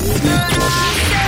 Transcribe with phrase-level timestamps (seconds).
[0.00, 1.27] Yeah.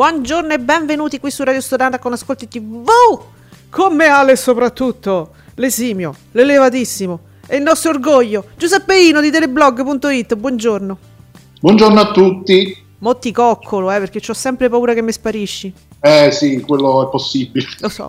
[0.00, 2.88] Buongiorno e benvenuti qui su Radio Stonata con Ascolti TV.
[3.68, 10.36] Con me Ale soprattutto, l'esimio, l'elevatissimo e il nostro orgoglio, Giuseppe Ino di teleblog.it.
[10.36, 10.98] Buongiorno.
[11.60, 12.74] Buongiorno a tutti.
[13.00, 15.70] Motti coccolo, eh, perché ho sempre paura che mi sparisci.
[16.00, 17.66] Eh sì, quello è possibile.
[17.80, 18.08] Lo so.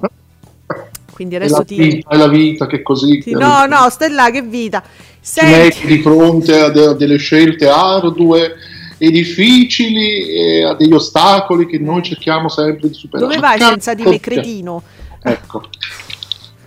[1.11, 1.76] Quindi adesso è ti...
[1.76, 3.20] Vita, è la vita che così...
[3.20, 3.31] Ti...
[3.31, 4.81] No, no, stai là, che vita.
[5.20, 5.52] Senti...
[5.52, 11.80] Metti di fronte a de- delle scelte ardue e difficili e a degli ostacoli che
[11.80, 13.33] noi cerchiamo sempre di superare.
[13.33, 14.83] Dove vai senza di me, cretino?
[15.23, 15.63] Ecco,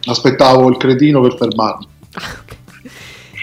[0.07, 1.87] aspettavo il cretino per fermarmi.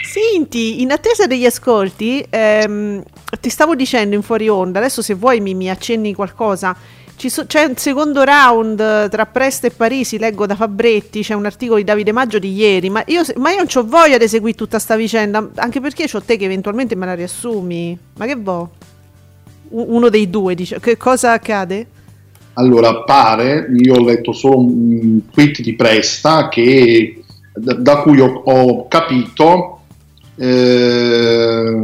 [0.04, 3.02] Senti, in attesa degli ascolti, ehm,
[3.40, 6.76] ti stavo dicendo in fuori onda, adesso se vuoi mi, mi accenni qualcosa,
[7.30, 11.78] so, c'è un secondo round tra Presta e Parisi, leggo da Fabretti, c'è un articolo
[11.78, 14.80] di Davide Maggio di ieri, ma io, ma io non ho voglia di seguire tutta
[14.80, 17.98] sta vicenda, anche perché c'ho te che eventualmente me la riassumi.
[18.18, 18.70] Ma che vo'?
[19.70, 21.88] Uno dei due dice, che cosa accade?
[22.54, 27.24] Allora, pare, io ho letto solo un tweet di Presta che,
[27.54, 29.80] da, da cui ho, ho capito
[30.36, 31.76] eh,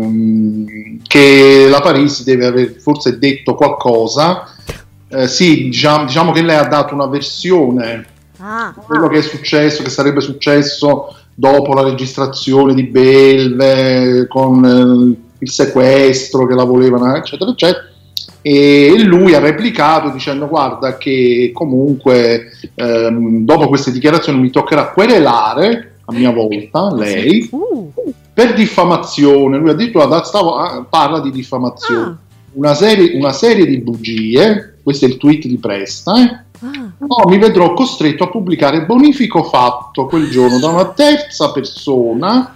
[1.03, 4.51] che la Parisi deve aver forse detto qualcosa
[5.09, 8.05] eh, sì, diciamo, diciamo, che lei ha dato una versione
[8.37, 9.09] ah, di quello ah.
[9.09, 16.45] che è successo, che sarebbe successo dopo la registrazione di Belve con eh, il sequestro
[16.47, 17.85] che la volevano, eccetera, eccetera.
[18.41, 25.99] E lui ha replicato dicendo: Guarda, che comunque ehm, dopo queste dichiarazioni mi toccherà querelare
[26.05, 27.91] a mia volta lei uh.
[28.33, 29.57] per diffamazione.
[29.57, 32.05] Lui addirittura stavo, ah, parla di diffamazione.
[32.05, 32.17] Ah.
[32.53, 36.45] Una, serie, una serie di bugie questo è il tweet di Presta, eh?
[36.61, 36.91] Ah.
[36.97, 42.55] No, mi vedrò costretto a pubblicare bonifico fatto quel giorno da una terza persona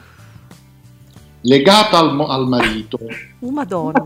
[1.41, 2.97] legata al, al marito.
[3.39, 4.01] Oh, Madonna.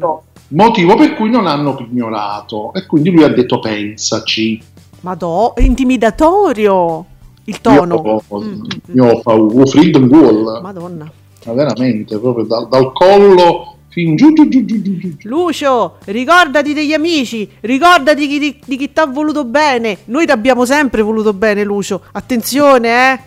[0.47, 2.73] Motivo per cui non hanno ignorato.
[2.73, 4.59] E quindi lui ha detto pensaci.
[5.01, 7.05] Madonna, intimidatorio
[7.43, 8.23] il tono.
[8.27, 8.63] Io, mm.
[8.91, 10.61] io ho paura, freedom wall.
[10.63, 11.11] Madonna.
[11.45, 15.15] Ma veramente, proprio dal, dal collo fin giù, giù, giù, giù, giù.
[15.21, 19.99] Lucio, ricordati degli amici, ricordati di, di, di chi ti ha voluto bene.
[20.05, 22.01] Noi ti abbiamo sempre voluto bene, Lucio.
[22.11, 23.19] Attenzione, eh.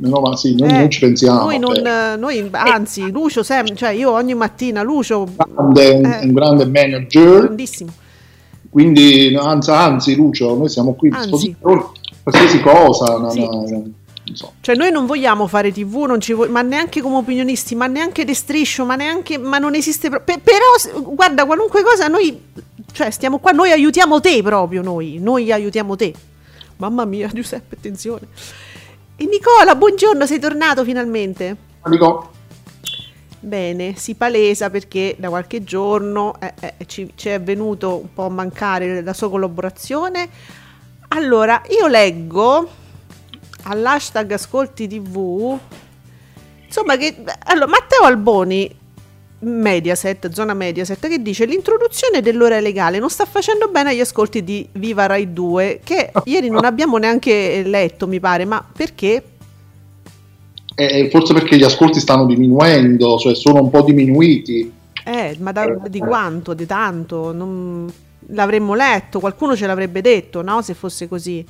[0.00, 1.42] No, ma sì, noi eh, non ci pensiamo.
[1.42, 5.28] Noi, non, noi anzi, Lucio, sempre, cioè io ogni mattina, Lucio...
[5.36, 7.40] Grande, eh, un grande manager.
[7.42, 7.90] Grandissimo.
[8.70, 11.84] Quindi, anzi, anzi, Lucio, noi siamo qui a disposizione
[12.22, 13.28] qualsiasi cosa.
[13.28, 13.40] Sì.
[13.40, 13.82] Una, una,
[14.32, 14.54] So.
[14.60, 18.24] Cioè, noi non vogliamo fare TV, non ci vo- ma neanche come opinionisti, ma neanche
[18.24, 19.38] de striscio, ma neanche.
[19.38, 20.08] Ma non esiste.
[20.08, 22.38] Pro- Pe- però, guarda, qualunque cosa noi.
[22.92, 24.82] Cioè, stiamo qua, noi aiutiamo te proprio.
[24.82, 26.12] Noi, noi aiutiamo te.
[26.78, 28.26] Mamma mia, Giuseppe, attenzione.
[29.16, 31.56] E Nicola, buongiorno, sei tornato finalmente.
[31.86, 32.30] Nico.
[33.38, 38.24] Bene, si palesa perché da qualche giorno eh, eh, ci, ci è venuto un po'
[38.24, 40.28] a mancare la sua collaborazione.
[41.08, 42.68] Allora, io leggo
[43.66, 45.58] all'hashtag Ascolti TV.
[46.64, 47.14] Insomma, che
[47.44, 48.74] allora, Matteo Alboni,
[49.40, 54.66] Mediaset, zona Mediaset, che dice l'introduzione dell'ora legale non sta facendo bene agli ascolti di
[54.72, 59.22] Viva Rai 2, che ieri non abbiamo neanche letto, mi pare, ma perché?
[60.74, 64.72] Eh, forse perché gli ascolti stanno diminuendo, cioè sono un po' diminuiti.
[65.04, 66.54] Eh, ma da, di quanto?
[66.54, 67.32] Di tanto?
[67.32, 67.90] Non...
[68.30, 70.60] L'avremmo letto, qualcuno ce l'avrebbe detto, no?
[70.62, 71.44] Se fosse così.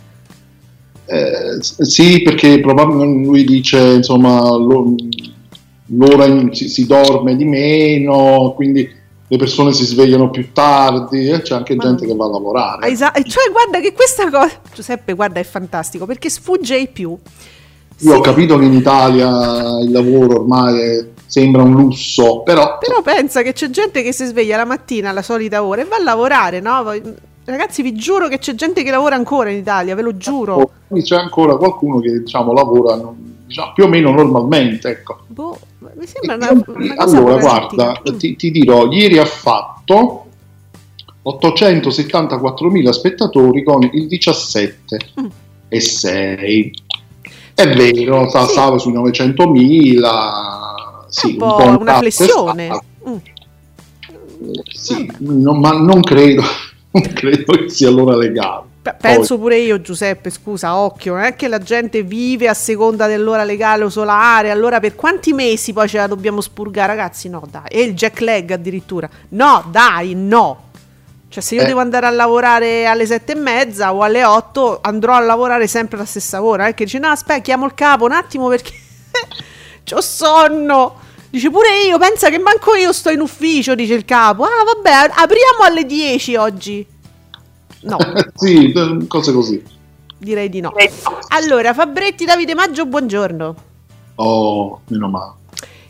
[1.07, 4.95] Eh, sì, perché probabilmente lui dice, insomma, lo,
[5.87, 8.89] l'ora in, si, si, dorme di meno, quindi
[9.29, 11.43] le persone si svegliano più tardi, eh?
[11.43, 12.89] c'è anche Ma gente che va a lavorare.
[12.89, 17.11] Esatto, cioè guarda che questa cosa, Giuseppe, guarda, è fantastico perché sfugge ai più.
[17.11, 18.17] Io sì.
[18.17, 19.29] ho capito che in Italia
[19.81, 22.79] il lavoro ormai è, sembra un lusso, però...
[22.79, 25.97] Però pensa che c'è gente che si sveglia la mattina alla solita ora e va
[25.97, 26.85] a lavorare, no?
[27.47, 30.73] Ragazzi, vi giuro che c'è gente che lavora ancora in Italia, ve lo giuro.
[31.01, 32.99] C'è ancora qualcuno che diciamo lavora
[33.47, 35.21] diciamo, più o meno normalmente, ecco.
[35.29, 40.27] Boh, mi sembra una, una Allora, guarda, ti, ti, dirò, ieri ha fatto
[41.25, 45.27] 874.000 spettatori con il 17 mm.
[45.69, 46.75] e 6.
[47.55, 48.45] È vero, sì.
[48.49, 50.09] stava sui 900.000.
[51.09, 52.83] Sì, un po', un una flessione.
[53.09, 53.17] Mm.
[54.73, 56.43] Sì, no, ma non credo,
[57.01, 58.75] non credo che sia l'ora legale.
[59.01, 59.39] Penso Poi.
[59.39, 63.83] pure io, Giuseppe, scusa, occhio, non è che la gente vive a seconda dell'ora legale
[63.83, 67.29] o solare, allora per quanti mesi poi ce la dobbiamo spurgare, ragazzi?
[67.29, 69.09] No, dai, e il jack leg addirittura.
[69.31, 70.67] No, dai, no.
[71.29, 71.67] Cioè, se io eh.
[71.67, 75.97] devo andare a lavorare alle sette e mezza o alle otto, andrò a lavorare sempre
[75.97, 76.69] alla stessa ora.
[76.69, 76.75] Eh?
[76.75, 78.73] Che dice, no, aspetta, chiamo il capo un attimo perché
[79.93, 81.01] ho sonno.
[81.31, 84.45] Dice pure io, pensa che manco io sto in ufficio, dice il capo.
[84.45, 86.87] Ah, vabbè, apriamo alle 10 oggi.
[87.83, 87.97] No.
[88.35, 88.73] sì,
[89.07, 89.63] cose così.
[90.19, 90.73] Direi di no.
[91.29, 93.55] Allora, Fabretti Davide Maggio, buongiorno.
[94.17, 95.33] Oh, meno male.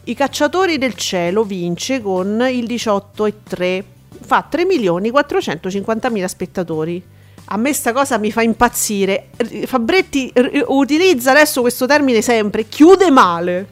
[0.05, 3.85] I cacciatori del cielo vince con il 18,3.
[4.21, 7.03] Fa 3 milioni 450 mila spettatori.
[7.49, 9.31] A me sta cosa mi fa impazzire.
[9.67, 10.33] Fabretti
[10.67, 13.69] utilizza adesso questo termine sempre, chiude male.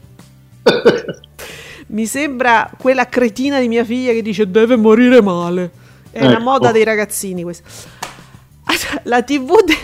[1.87, 5.71] Mi sembra quella cretina di mia figlia che dice deve morire male.
[6.09, 6.27] È ecco.
[6.27, 7.67] una moda dei ragazzini questa.
[9.03, 9.77] la TV de-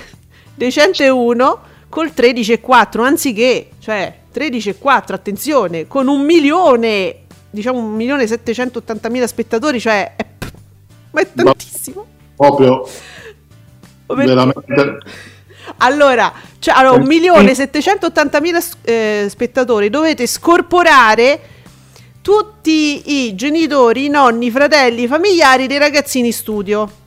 [0.56, 8.28] decente 1 col 13,4 anziché, cioè 13,4, attenzione, con un milione, diciamo un milione e
[8.28, 10.26] 780 mila spettatori, cioè è,
[11.12, 12.06] ma è tantissimo.
[12.36, 12.88] proprio
[14.08, 15.00] veramente.
[15.82, 21.40] Allora, cioè, allora un milione e 780 mila eh, spettatori, dovete scorporare
[22.22, 27.00] tutti i genitori, i nonni, i fratelli, i familiari dei ragazzini in studio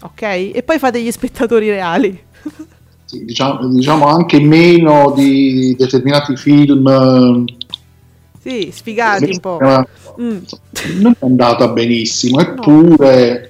[0.00, 0.22] ok?
[0.22, 2.18] E poi fate gli spettatori reali.
[3.04, 7.44] Sì, diciamo, diciamo, anche meno di determinati film.
[8.40, 9.58] Sì, sfigati un po'.
[10.20, 10.38] Mm.
[11.00, 13.49] Non è andata benissimo, eppure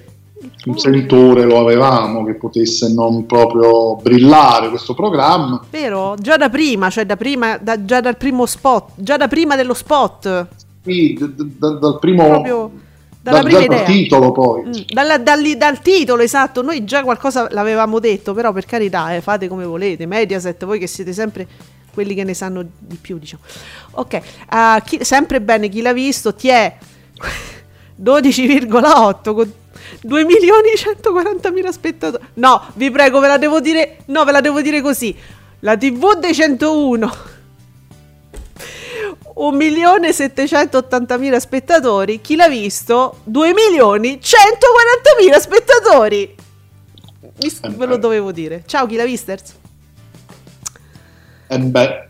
[0.65, 5.63] Un sentore lo avevamo che potesse non proprio brillare questo programma.
[5.69, 6.15] Vero?
[6.19, 9.73] Già da prima, cioè da prima, da, già dal primo spot, già da prima dello
[9.73, 10.47] spot.
[10.83, 12.27] Sì, d- d- dal primo...
[12.27, 12.71] Proprio
[13.21, 13.77] dalla da, prima idea.
[13.77, 14.63] Dal titolo poi.
[14.65, 16.61] Mm, dalla, dal, dal, titolo, esatto.
[16.61, 20.05] Noi già qualcosa l'avevamo detto, però per carità, eh, fate come volete.
[20.05, 21.47] Mediaset, voi che siete sempre
[21.93, 23.43] quelli che ne sanno di più, diciamo.
[23.91, 24.21] Ok,
[24.51, 26.75] uh, chi, sempre bene chi l'ha visto, ti è
[28.01, 29.53] 12,8 con
[30.01, 32.23] 2 milioni e 140 mila spettatori.
[32.35, 35.15] No, vi prego, ve la devo dire, no, ve la devo dire così.
[35.59, 37.11] La TV dei 101
[39.35, 42.21] 1.780.000 spettatori.
[42.21, 43.17] Chi l'ha visto?
[43.29, 46.35] 2.140.000 spettatori.
[47.41, 48.63] Mi, ve lo dovevo dire.
[48.65, 49.55] Ciao, chi l'ha visters?
[51.47, 52.09] Eh beh.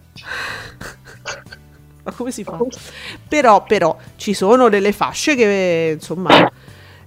[2.04, 2.58] Ma come si fa?
[3.28, 6.52] Però, però, ci sono delle fasce che, insomma,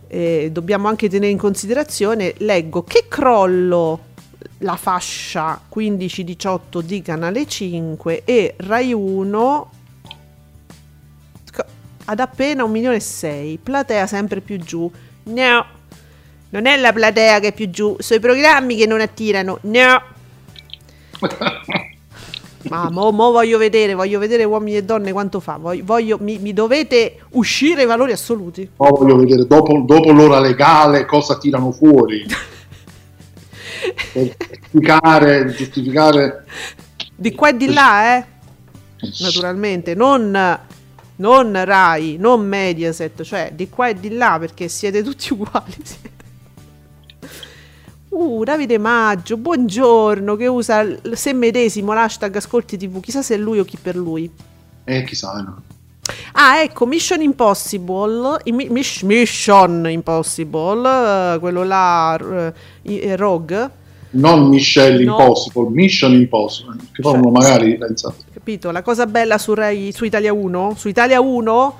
[0.09, 2.35] eh, dobbiamo anche tenere in considerazione.
[2.39, 4.12] Leggo che crollo
[4.59, 9.70] la fascia 15-18 di Canale 5 e Rai 1
[12.06, 14.91] ad appena un milione e sei, platea sempre più giù.
[15.25, 15.67] No,
[16.51, 19.58] non è la platea che è più giù, sono i programmi che non attirano.
[19.63, 20.03] No.
[22.69, 25.56] Ma mo, mo, voglio vedere, voglio vedere uomini e donne quanto fa.
[25.56, 28.69] Voglio, voglio mi, mi, dovete uscire i valori assoluti.
[28.77, 32.25] Mo voglio vedere dopo, dopo l'ora legale cosa tirano fuori.
[34.13, 36.44] per giustificare, giustificare.
[37.15, 38.25] Di qua e di là, eh.
[39.19, 40.59] Naturalmente, non
[41.17, 45.75] non Rai, non Mediaset, cioè di qua e di là perché siete tutti uguali.
[48.15, 53.59] Uh, Davide Maggio, buongiorno, che usa se medesimo l'hashtag Ascolti TV, chissà se è lui
[53.59, 54.31] o chi per lui.
[54.85, 55.63] Eh, chissà, no.
[56.35, 62.53] Ah, ecco, Mission Impossible, Mission Impossible, quello là, uh,
[63.17, 63.71] Rogue,
[64.11, 65.11] non Michelle no.
[65.11, 68.15] Impossible, Mission Impossible, che poi uno magari pensa.
[68.33, 71.77] Capito, la cosa bella su, Rai, su Italia 1, su Italia 1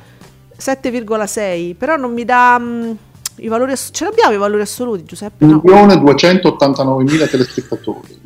[0.59, 2.93] 7,6, però non mi dà mh, mm,
[3.37, 5.45] i valori assoluti, ce l'abbiamo i valori assoluti Giuseppe?
[5.45, 8.19] 1 milione 289 mila telespettatori.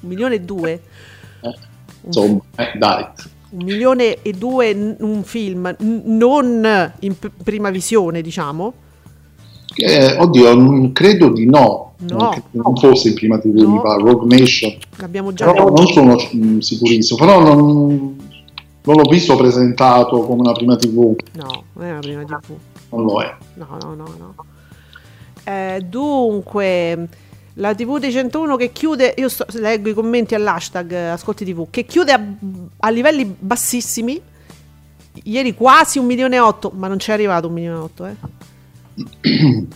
[0.00, 0.70] 1 milione e 2?
[1.40, 1.54] Eh,
[2.06, 3.06] insomma, eh, dai.
[3.50, 8.74] Un milione e due un film, non in prima visione, diciamo?
[9.74, 11.88] Eh, oddio, credo di no.
[12.00, 13.82] No, non fosse in prima TV, no.
[13.82, 14.76] Rogue Nation.
[14.98, 18.16] L'abbiamo già però non sono mh, sicurissimo, però non,
[18.82, 21.16] non, l'ho visto presentato come una prima TV.
[21.32, 22.54] No, non è una prima TV.
[22.90, 23.36] Non lo è.
[23.54, 24.34] No, no, no, no.
[25.44, 27.08] Eh, dunque,
[27.54, 31.68] la TV dei 101 che chiude, io sto, leggo i commenti all'hashtag eh, Ascolti TV,
[31.70, 32.22] che chiude a,
[32.78, 34.20] a livelli bassissimi.
[35.24, 38.16] Ieri quasi un milione e otto, ma non c'è arrivato un milione e otto, eh.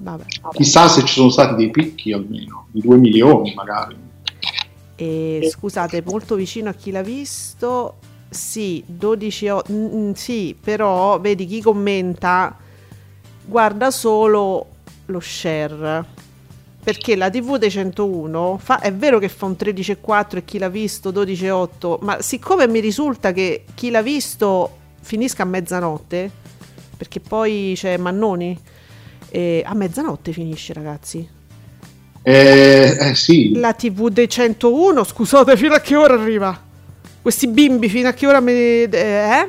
[0.00, 0.24] Vabbè.
[0.52, 3.96] Chissà se ci sono stati dei picchi almeno, di 2 milioni magari.
[4.94, 9.62] E, scusate, molto vicino a chi l'ha visto, sì, 12 o...
[9.70, 12.56] Mm, sì, però vedi chi commenta
[13.44, 14.66] guarda solo
[15.06, 16.16] lo share.
[16.82, 20.68] Perché la TV dei 101 fa, è vero che fa un 13,4 e chi l'ha
[20.68, 26.30] visto 12,8, ma siccome mi risulta che chi l'ha visto finisca a mezzanotte,
[26.96, 28.58] perché poi c'è Mannoni,
[29.30, 31.28] e a mezzanotte finisce, ragazzi.
[32.22, 33.54] Eh, eh, sì.
[33.54, 36.67] La TV dei 101, scusate, fino a che ora arriva?
[37.28, 38.52] Questi bimbi fino a che ora mi...
[38.52, 39.48] Eh?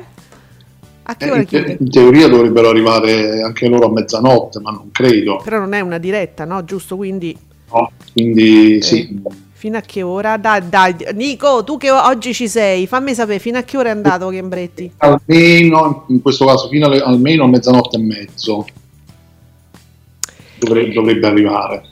[1.02, 4.90] A che eh, ora in, in, teoria dovrebbero arrivare anche loro a mezzanotte, ma non
[4.92, 5.40] credo.
[5.42, 6.62] Però non è una diretta, no?
[6.62, 7.34] Giusto, quindi...
[7.72, 9.22] No, quindi eh, sì.
[9.52, 10.36] Fino a che ora?
[10.36, 13.92] Dai, dai, Nico, tu che oggi ci sei, fammi sapere fino a che ora è
[13.92, 14.92] andato Chiambretti?
[14.98, 18.66] Almeno, in questo caso, fino alle, almeno a mezzanotte e mezzo
[20.58, 21.82] dovrebbe, dovrebbe arrivare.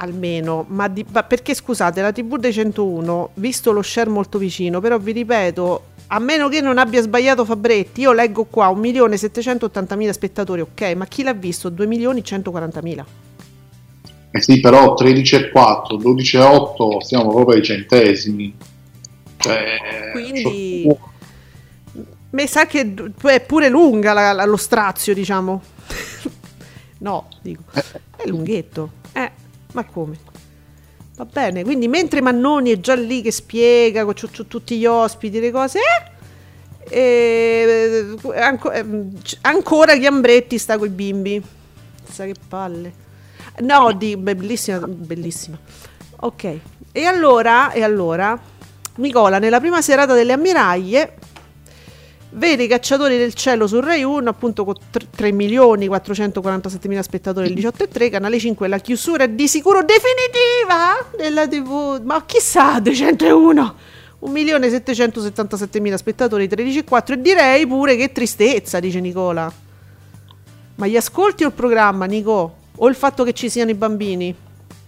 [0.00, 4.80] Almeno, ma, di, ma perché scusate, la TV dei 101, visto lo share molto vicino,
[4.80, 10.60] però vi ripeto, a meno che non abbia sbagliato Fabretti, io leggo qua 1.780.000 spettatori,
[10.60, 11.70] ok, ma chi l'ha visto?
[11.70, 13.04] 2.140.000.
[14.30, 15.50] Eh sì, però 13,4,
[16.00, 18.54] 12,8 siamo proprio ai centesimi.
[19.36, 20.86] Cioè, Quindi
[22.30, 25.62] mi sa che è pure lunga la, la, lo strazio, diciamo.
[27.00, 28.90] No, dico, è lunghetto.
[29.12, 29.30] Eh,
[29.78, 30.18] ma come?
[31.16, 35.50] Va bene, quindi mentre Mannoni è già lì che spiega con tutti gli ospiti le
[35.50, 35.80] cose,
[36.88, 38.84] eh, eh, anco, eh,
[39.42, 41.42] ancora Chiambretti sta con i bimbi.
[42.08, 43.06] Sa che palle.
[43.60, 45.58] No, di, bellissima, bellissima.
[46.20, 46.58] Ok,
[46.92, 48.40] e allora, e allora,
[48.96, 51.16] Nicola, nella prima serata delle ammiraglie
[52.30, 54.74] vede i cacciatori del cielo su Rai 1 appunto con
[55.10, 59.48] 3 milioni 447 mila spettatori il 18 e 3 canale 5 la chiusura è di
[59.48, 63.74] sicuro definitiva della tv ma chissà 201
[64.20, 69.50] 1 milione 777 mila spettatori 13 e 4 e direi pure che tristezza dice Nicola.
[70.74, 72.54] Ma gli ascolti o il programma Nico?
[72.78, 74.34] O il fatto che ci siano i bambini?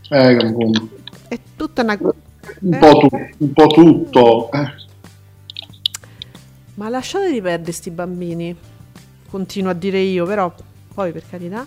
[0.08, 0.36] Eh,
[1.28, 2.78] è tutta una un, eh?
[2.78, 4.50] po, tu, un po' tutto.
[4.50, 4.88] Eh
[6.80, 8.56] ma lasciate di perdere sti bambini,
[9.28, 10.50] continuo a dire io, però
[10.94, 11.66] poi per carità.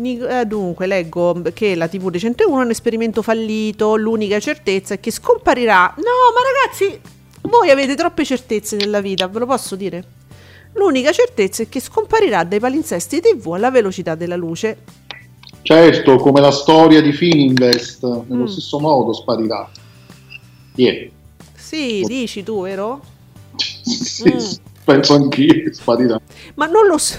[0.00, 3.96] Eh, dunque, leggo che la TV dei 101 è un esperimento fallito.
[3.96, 5.92] L'unica certezza è che scomparirà.
[5.96, 7.00] No, ma ragazzi,
[7.40, 10.04] voi avete troppe certezze nella vita, ve lo posso dire?
[10.74, 14.78] L'unica certezza è che scomparirà dai palinsesti TV alla velocità della luce.
[15.62, 18.46] Certo, come la storia di Fininvest, nello mm.
[18.46, 19.68] stesso modo sparirà.
[20.76, 21.08] Yeah.
[21.52, 23.14] Sì, dici tu, vero?
[23.56, 24.82] Sì, mm.
[24.84, 26.20] penso anch'io sparirà.
[26.54, 27.18] Ma non lo so,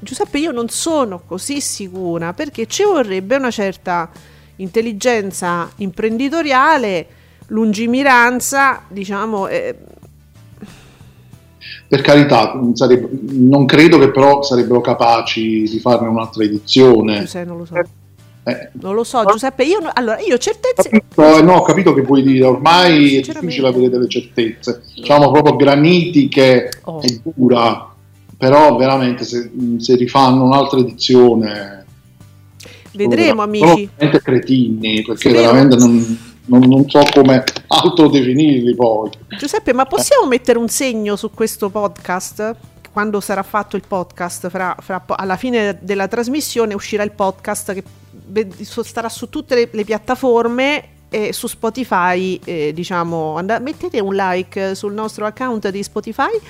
[0.00, 4.10] Giuseppe, io non sono così sicura perché ci vorrebbe una certa
[4.56, 7.06] intelligenza imprenditoriale,
[7.48, 9.48] lungimiranza, diciamo.
[9.48, 9.76] Eh.
[11.88, 17.26] Per carità, sarebbe, non credo che però sarebbero capaci di farne un'altra edizione.
[17.26, 17.74] Sai, non lo so.
[18.48, 18.70] Eh.
[18.80, 19.64] Non lo so, Giuseppe.
[19.64, 20.88] Io, allora, io certezze.
[20.88, 22.46] Capito, no, ho capito che vuoi dire.
[22.46, 24.82] Ormai è difficile avere delle certezze.
[24.94, 27.00] Diciamo proprio granitiche oh.
[27.02, 27.92] e dura.
[28.36, 31.84] Però veramente se, se rifanno un'altra edizione.
[32.92, 33.88] Vedremo, amici.
[33.94, 35.52] Veramente cretini, perché Vedremo.
[35.52, 39.10] veramente non, non, non, so come altro definirli poi.
[39.38, 40.28] Giuseppe, ma possiamo eh.
[40.28, 42.56] mettere un segno su questo podcast?
[42.98, 47.84] Quando sarà fatto il podcast, fra, fra, alla fine della trasmissione uscirà il podcast che
[48.82, 54.74] starà su tutte le, le piattaforme e su Spotify, eh, diciamo, and- mettete un like
[54.74, 56.40] sul nostro account di Spotify.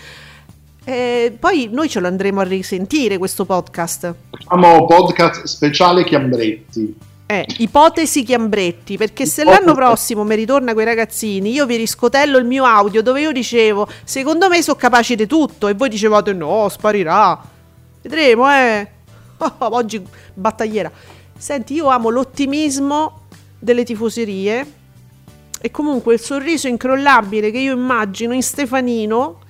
[0.85, 4.15] E poi noi ce lo andremo a risentire questo podcast.
[4.31, 6.97] Facciamo podcast speciale Chiambretti.
[7.31, 12.47] Eh, ipotesi Chiambretti, perché se l'anno prossimo mi ritorna quei ragazzini, io vi riscotello il
[12.47, 16.67] mio audio dove io dicevo, secondo me sono capaci di tutto, e voi dicevate no,
[16.71, 17.39] sparirà.
[18.01, 18.89] Vedremo, eh.
[19.59, 20.91] oggi battagliera.
[21.37, 23.27] Senti, io amo l'ottimismo
[23.59, 24.73] delle tifoserie
[25.61, 29.41] e comunque il sorriso incrollabile che io immagino in Stefanino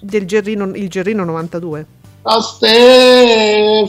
[0.00, 2.00] del Gerrino, il Gerrino 92.
[2.24, 3.82] A Stefano!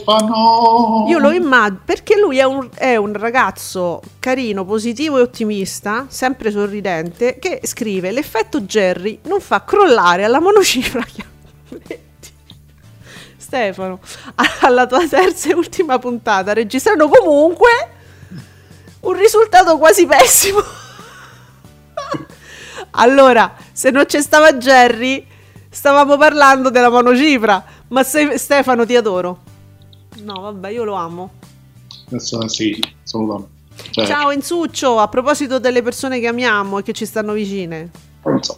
[1.08, 6.50] Io lo immagino perché lui è un, è un, ragazzo carino, positivo e ottimista, sempre
[6.50, 11.06] sorridente, che scrive: L'effetto Jerry non fa crollare alla monocifra.
[13.38, 14.00] Stefano,
[14.62, 17.70] alla tua terza e ultima puntata, registrano comunque
[19.00, 20.58] un risultato quasi pessimo.
[22.98, 25.24] allora, se non c'è stava Jerry,
[25.70, 27.73] stavamo parlando della monocifra.
[27.88, 29.38] Ma se, Stefano, ti adoro.
[30.22, 31.30] No, vabbè, io lo amo.
[32.06, 33.52] Adesso, sì, assolutamente.
[33.90, 34.06] Cioè.
[34.06, 37.90] Ciao Enzuccio, a proposito delle persone che amiamo e che ci stanno vicine.
[38.24, 38.56] Non so.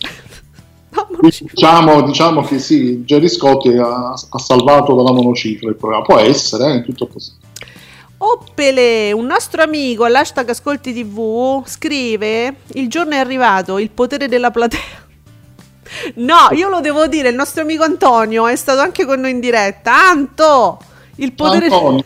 [1.20, 6.04] diciamo, diciamo, che sì, Jerry Scotti ha, ha salvato dalla monocifra il programma.
[6.04, 7.32] Può essere, eh, tutto così.
[8.18, 14.50] Oppele, un nostro amico all'hashtag Ascolti TV scrive: Il giorno è arrivato, il potere della
[14.50, 15.10] platea.
[16.14, 19.40] No, io lo devo dire, il nostro amico Antonio è stato anche con noi in
[19.40, 19.92] diretta.
[19.94, 20.78] Anto,
[21.16, 21.66] il potere...
[21.66, 22.04] Antonio,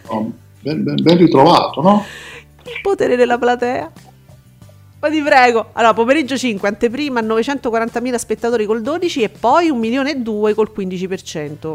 [0.61, 2.05] ben, ben, ritrovato, no?
[2.65, 3.93] Il potere della platea.
[4.99, 5.69] Ma ti prego.
[5.75, 10.73] Allora, pomeriggio 5, anteprima 940.000 spettatori col 12 e poi 1 milione e 2 col
[10.75, 11.75] 15%.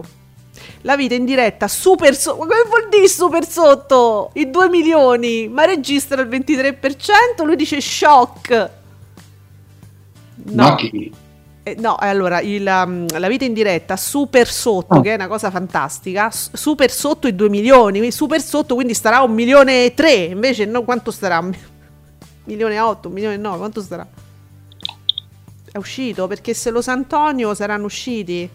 [0.82, 2.38] La vita in diretta super sotto.
[2.38, 4.32] Come vuol dire super sotto?
[4.34, 5.48] I 2 milioni.
[5.48, 7.46] Ma registra il 23%.
[7.46, 8.70] Lui dice shock.
[10.44, 10.64] No.
[10.64, 11.14] Ma chi?
[11.64, 15.02] Eh, no, allora il, um, la vita in diretta super sotto, oh.
[15.02, 19.32] che è una cosa fantastica, super sotto i 2 milioni, super sotto quindi starà un
[19.32, 21.38] milione e 3, invece no, quanto starà?
[21.38, 21.54] Un
[22.46, 24.08] milione e 8, un milione e 9, quanto starà?
[25.72, 28.50] È uscito perché se lo Sant'Antonio saranno usciti.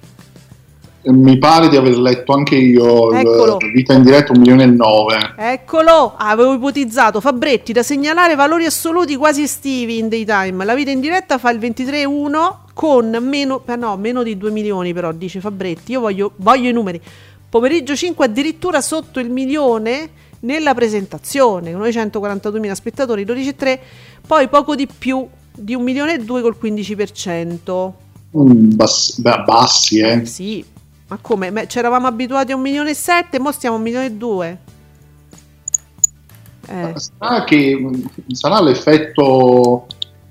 [1.09, 3.59] Mi pare di aver letto anche io Eccolo.
[3.73, 5.35] vita in diretta un milione e 9.
[5.37, 10.65] Eccolo, avevo ipotizzato Fabretti da segnalare valori assoluti quasi estivi in daytime.
[10.65, 14.93] La vita in diretta fa il 23,1 con meno, eh no, meno di 2 milioni
[14.93, 17.01] però, dice Fabretti, io voglio, voglio i numeri.
[17.49, 20.11] Pomeriggio 5 addirittura sotto il milione
[20.41, 23.79] nella presentazione, 942.000 spettatori, 12,3,
[24.27, 27.93] poi poco di più di 1 milione e 2 col 15%.
[28.37, 30.27] Mm, beh, bassi, eh.
[30.27, 30.65] Sì,
[31.09, 31.53] ma come?
[31.53, 34.59] Beh, c'eravamo abituati a 1 milione e 7, ora stiamo a 1 milione e 2.
[36.69, 36.95] Eh.
[36.97, 37.91] Sarà che
[38.33, 39.87] sarà l'effetto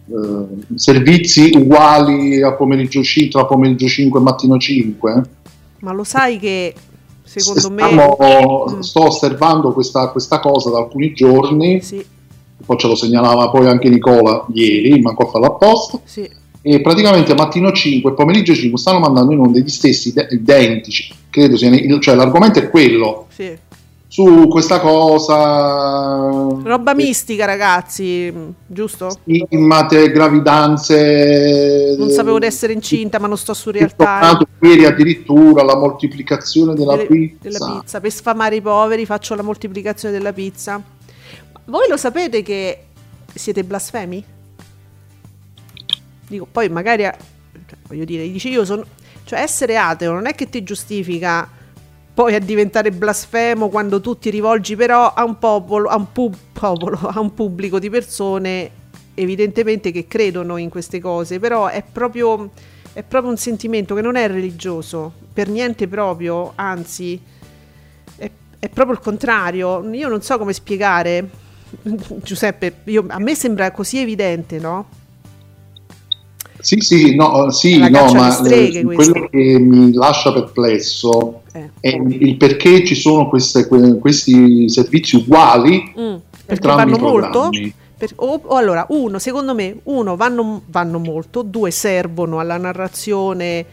[0.08, 5.24] eh, servizi uguali a pomeriggio 5, a pomeriggio 5 e mattino 5?
[5.80, 6.76] Ma lo sai che
[7.24, 8.76] secondo Stiamo, me...
[8.76, 8.80] Mm.
[8.82, 12.06] Sto osservando questa, questa, cosa da alcuni giorni, sì.
[12.66, 16.00] poi ce lo segnalava poi anche Nicola ieri, manco a farlo apposta.
[16.04, 16.30] Sì.
[16.68, 21.58] E praticamente mattino 5 e pomeriggio 5 stanno mandando in onda gli stessi identici, credo
[21.58, 23.28] sia, cioè l'argomento è quello.
[23.30, 23.56] Sì
[24.16, 26.58] su questa cosa.
[26.64, 28.34] Roba mistica, ragazzi,
[28.66, 29.10] giusto?
[29.10, 31.96] Stimmate, gravidanze.
[31.98, 34.38] Non sapevo di essere incinta, ma non sto su realtà.
[34.62, 37.38] Ieri addirittura la moltiplicazione della delle, pizza.
[37.42, 38.00] Della pizza.
[38.00, 40.82] Per sfamare i poveri faccio la moltiplicazione della pizza.
[41.66, 42.84] Voi lo sapete che
[43.34, 44.24] siete blasfemi?
[46.28, 47.16] Dico, poi magari, cioè,
[47.88, 48.86] voglio dire, dici io sono...
[49.24, 51.50] Cioè essere ateo non è che ti giustifica
[52.16, 56.32] poi a diventare blasfemo quando tu ti rivolgi però a un popolo, a un, pu-
[56.54, 58.72] popolo, a un pubblico di persone
[59.16, 62.52] evidentemente che credono in queste cose, però è proprio,
[62.94, 67.20] è proprio un sentimento che non è religioso, per niente proprio, anzi
[68.16, 69.84] è, è proprio il contrario.
[69.92, 71.30] Io non so come spiegare,
[72.24, 75.04] Giuseppe, io, a me sembra così evidente, no?
[76.66, 81.70] Sì, sì, no, sì, no ma streghe, quello che mi lascia perplesso eh.
[81.80, 83.68] è il perché ci sono queste,
[84.00, 87.52] questi servizi uguali mm, perché vanno molto
[87.96, 93.64] per, o, o, allora uno secondo me uno vanno, vanno molto due servono alla narrazione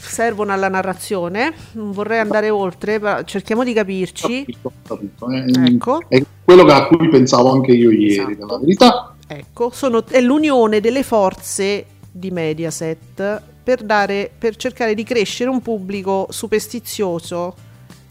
[0.00, 5.30] servono alla narrazione non vorrei andare oltre però cerchiamo di capirci capito, capito.
[5.30, 6.00] È, ecco.
[6.08, 8.46] è quello a cui pensavo anche io ieri esatto.
[8.46, 15.04] la verità ecco sono, è l'unione delle forze di Mediaset per, dare, per cercare di
[15.04, 17.54] crescere un pubblico superstizioso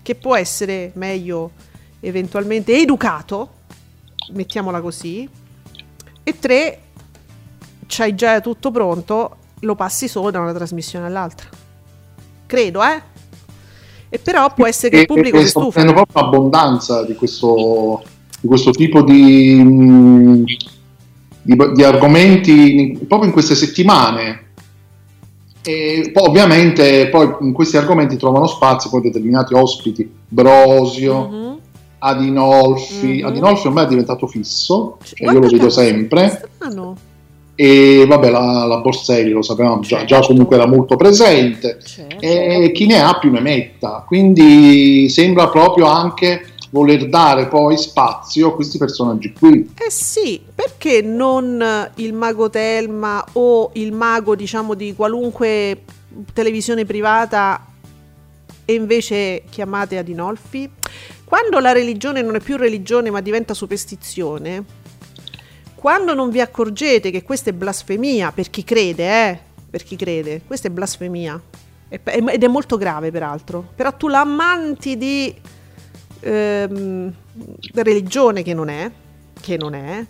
[0.01, 1.51] che può essere meglio
[1.99, 3.49] eventualmente educato,
[4.31, 5.29] mettiamola così,
[6.23, 6.79] e tre,
[7.87, 11.47] c'hai già tutto pronto, lo passi solo da una trasmissione all'altra.
[12.47, 13.01] Credo, eh?
[14.09, 15.81] E però può essere che il pubblico e, si stufa.
[15.81, 18.03] Hanno proprio abbondanza di questo,
[18.39, 20.43] di questo tipo di,
[21.41, 24.49] di, di argomenti proprio in queste settimane
[25.63, 31.53] e poi, ovviamente poi in questi argomenti trovano spazio poi determinati ospiti, Brosio, mm-hmm.
[31.99, 33.07] Adinolfi.
[33.07, 33.25] Mm-hmm.
[33.25, 36.49] Adinolfi ormai è diventato fisso, cioè io lo vedo sempre.
[36.55, 36.97] Strano.
[37.53, 40.05] E vabbè, la, la Borselli lo sapevamo certo.
[40.05, 41.77] già, già, comunque era molto presente.
[41.83, 42.15] Certo.
[42.19, 44.03] E chi ne ha più ne metta.
[44.07, 49.71] Quindi sembra proprio anche voler dare poi spazio a questi personaggi qui.
[49.77, 55.83] Eh sì, perché non il mago Telma o il mago diciamo di qualunque
[56.33, 57.65] televisione privata
[58.65, 60.69] e invece chiamate Adinolfi?
[61.25, 64.63] Quando la religione non è più religione ma diventa superstizione,
[65.75, 70.41] quando non vi accorgete che questa è blasfemia per chi crede, eh, per chi crede,
[70.45, 71.41] questa è blasfemia
[71.89, 75.33] ed è molto grave peraltro, però tu la ammanti di
[76.21, 77.13] ehm,
[77.73, 78.89] religione che non è,
[79.39, 80.05] che non è,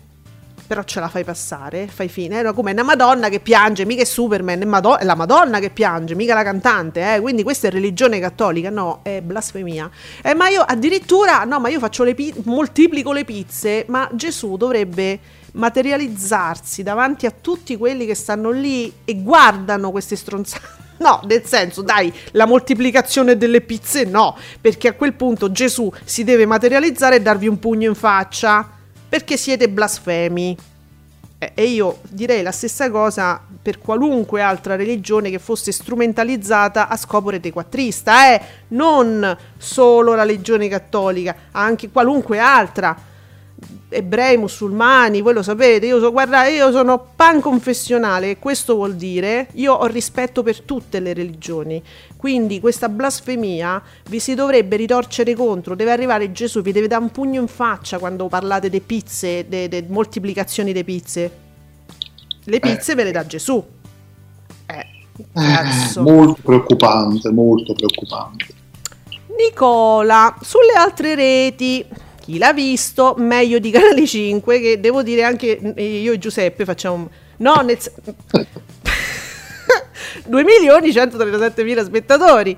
[0.66, 2.36] però ce la fai passare, fai fine.
[2.36, 5.70] Era come una Madonna che piange, mica è Superman, è, Mado- è la Madonna che
[5.70, 7.20] piange, mica la cantante, eh?
[7.20, 9.90] quindi questa è religione cattolica, no, è blasfemia.
[10.22, 14.56] Eh, ma io addirittura, no, ma io faccio le pi- moltiplico le pizze, ma Gesù
[14.56, 15.18] dovrebbe
[15.52, 20.81] materializzarsi davanti a tutti quelli che stanno lì e guardano queste stronzate.
[21.02, 26.22] No, nel senso, dai, la moltiplicazione delle pizze no, perché a quel punto Gesù si
[26.22, 28.70] deve materializzare e darvi un pugno in faccia,
[29.08, 30.56] perché siete blasfemi.
[31.38, 37.30] E io direi la stessa cosa per qualunque altra religione che fosse strumentalizzata a scopo
[37.30, 38.40] retequattrista, eh?
[38.68, 42.96] non solo la religione cattolica, anche qualunque altra
[43.88, 49.74] ebrei, musulmani, voi lo sapete, io, so, guarda, io sono panconfessionale questo vuol dire io
[49.74, 51.82] ho rispetto per tutte le religioni,
[52.16, 57.10] quindi questa blasfemia vi si dovrebbe ritorcere contro, deve arrivare Gesù, vi deve dare un
[57.10, 61.40] pugno in faccia quando parlate di pizze, di moltiplicazioni di pizze.
[62.44, 62.94] Le pizze eh.
[62.94, 63.64] ve le dà Gesù.
[64.66, 64.86] Eh,
[65.34, 68.46] eh, molto preoccupante, molto preoccupante.
[69.36, 71.84] Nicola, sulle altre reti
[72.32, 77.10] chi l'ha visto meglio di Canale 5 che devo dire anche io e Giuseppe facciamo
[77.38, 77.78] no nel
[80.24, 82.56] 2 milioni 137 mila spettatori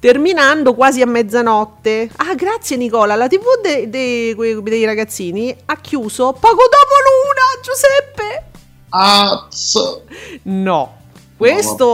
[0.00, 2.10] terminando quasi a mezzanotte.
[2.16, 3.14] Ah grazie Nicola.
[3.16, 8.44] La tv de, de, de, dei ragazzini ha chiuso poco dopo l'una Giuseppe.
[8.90, 9.74] Azz.
[10.42, 10.98] no.
[11.36, 11.84] Questo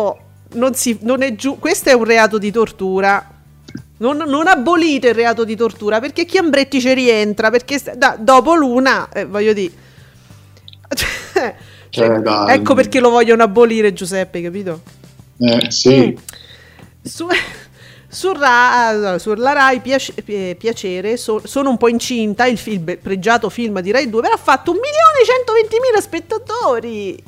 [0.50, 3.41] no, non, si, non è giù questo è un reato di tortura
[4.02, 7.50] non, non, abolite il reato di tortura perché Chiambretti ci rientra.
[7.50, 9.72] Perché da, dopo l'una, eh, voglio dire.
[11.92, 14.80] Cioè, cioè, ecco perché lo vogliono abolire, Giuseppe, capito?
[15.38, 16.06] Eh, sì.
[16.06, 16.22] Mm.
[17.02, 17.28] Su,
[18.08, 20.14] su Ra, sulla Rai piace,
[20.56, 24.38] piacere so, sono un po' incinta il film, pregiato film di Rai 2 però ha
[24.38, 27.22] fatto 1 milione e 120 mila spettatori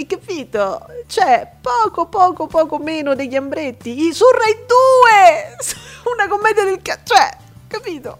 [0.00, 0.86] hai capito?
[1.06, 4.12] Cioè, poco, poco, poco meno degli Ambretti.
[4.12, 6.12] Su Rai 2!
[6.14, 7.14] Una commedia del cazzo.
[7.14, 7.36] Cioè,
[7.66, 8.18] capito?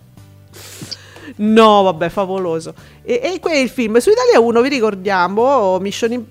[1.36, 2.74] No, vabbè, favoloso.
[3.02, 3.98] E, e è il film.
[3.98, 6.24] Su Italia 1 vi ricordiamo Mission, in,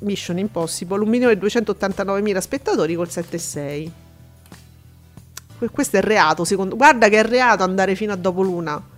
[0.00, 3.90] Mission Impossible, 1.289.000 spettatori col 7,6.
[5.70, 6.76] Questo è reato, secondo...
[6.76, 8.94] Guarda che è reato andare fino a dopo l'una.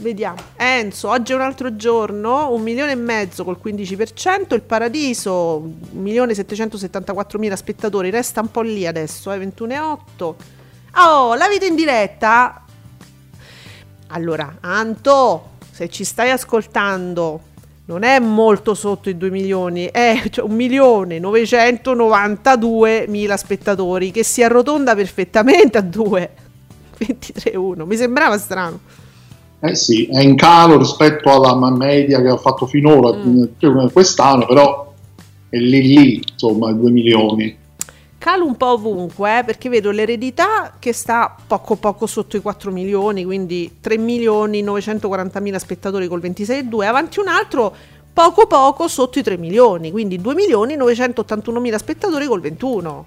[0.00, 0.36] Vediamo.
[0.56, 5.60] Enzo, oggi è un altro giorno, un milione e mezzo col 15%, il Paradiso,
[5.96, 10.34] 1.774.000 spettatori, resta un po' lì adesso, eh, 21,8.
[10.94, 12.62] Oh, la vita in diretta?
[14.08, 17.40] Allora, Anto, se ci stai ascoltando,
[17.86, 25.78] non è molto sotto i 2 milioni, è cioè, 1.992.000 spettatori, che si arrotonda perfettamente
[25.78, 26.30] a 2.
[26.98, 27.84] 23,1.
[27.84, 29.06] Mi sembrava strano.
[29.60, 33.88] Eh sì, è in calo rispetto alla media che ha fatto finora, mm.
[33.92, 34.92] quest'anno, però
[35.48, 37.56] è lì lì, insomma, 2 milioni.
[38.18, 42.70] Calo un po' ovunque, eh, perché vedo l'eredità che sta poco poco sotto i 4
[42.70, 47.74] milioni, quindi 3 milioni 940 mila spettatori col 26,2, avanti un altro
[48.12, 53.06] poco poco sotto i 3 milioni, quindi 2 milioni 981 mila spettatori col 21.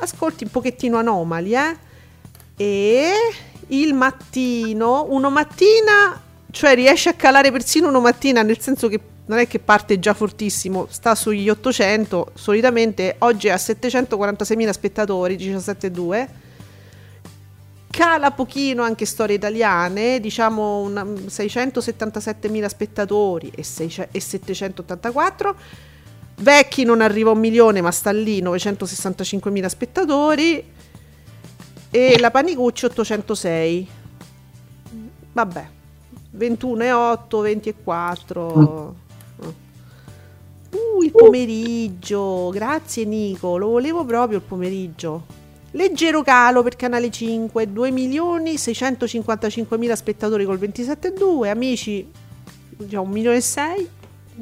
[0.00, 1.76] Ascolti un pochettino anomali, eh?
[2.56, 3.12] E
[3.72, 9.38] il mattino, uno mattina, cioè riesce a calare persino uno mattina, nel senso che non
[9.38, 16.28] è che parte già fortissimo, sta sugli 800, solitamente oggi ha 746.000 spettatori, 17,2.
[17.88, 25.56] Cala pochino anche storie italiane, diciamo 677.000 spettatori e, 6, e 784.
[26.36, 30.71] Vecchi non arriva a un milione, ma sta lì 965.000 spettatori
[31.94, 33.88] e la Panicucci 806
[35.32, 35.68] vabbè
[36.36, 39.44] 21,8 24 mm.
[39.44, 42.50] uh il pomeriggio.
[42.50, 43.56] Grazie Nico.
[43.56, 45.40] Lo volevo proprio il pomeriggio.
[45.72, 52.10] Leggero calo per Canale 5, 2 milioni 655 mila spettatori col 27,2, amici
[52.76, 53.88] diciamo 1 milione e 6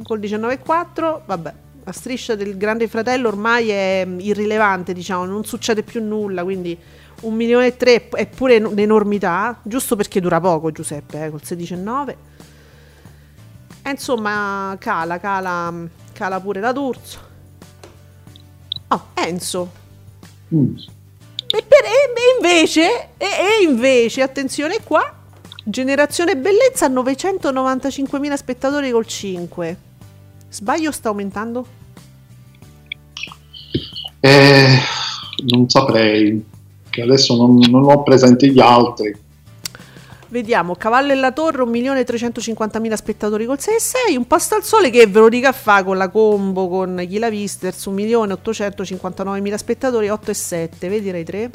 [0.02, 6.02] col 19,4, vabbè, la striscia del Grande Fratello ormai è irrilevante, diciamo, non succede più
[6.02, 6.76] nulla, quindi
[7.20, 12.16] 1 milione e 3 è pure un'enormità, giusto perché dura poco Giuseppe, eh, col 16,9.
[13.82, 15.72] E insomma, cala, cala,
[16.12, 17.18] cala pure la D'Urso.
[18.88, 19.70] Oh, Enzo.
[20.54, 20.76] Mm.
[21.46, 25.18] E, per, e, invece, e, e invece, attenzione qua,
[25.64, 29.76] Generazione Bellezza 995.000 spettatori col 5.
[30.48, 31.66] Sbaglio sta aumentando?
[34.20, 34.78] Eh,
[35.46, 36.44] non saprei,
[36.90, 39.16] che adesso non, non ho presente gli altri.
[40.28, 45.18] Vediamo, Cavallo e la Torre 1.350.000 spettatori col 6,6, un pasto al sole che ve
[45.18, 51.24] lo dica fa con la combo con gli la Visters 1.859.000 spettatori 8,7, vedi Rai
[51.24, 51.50] 3?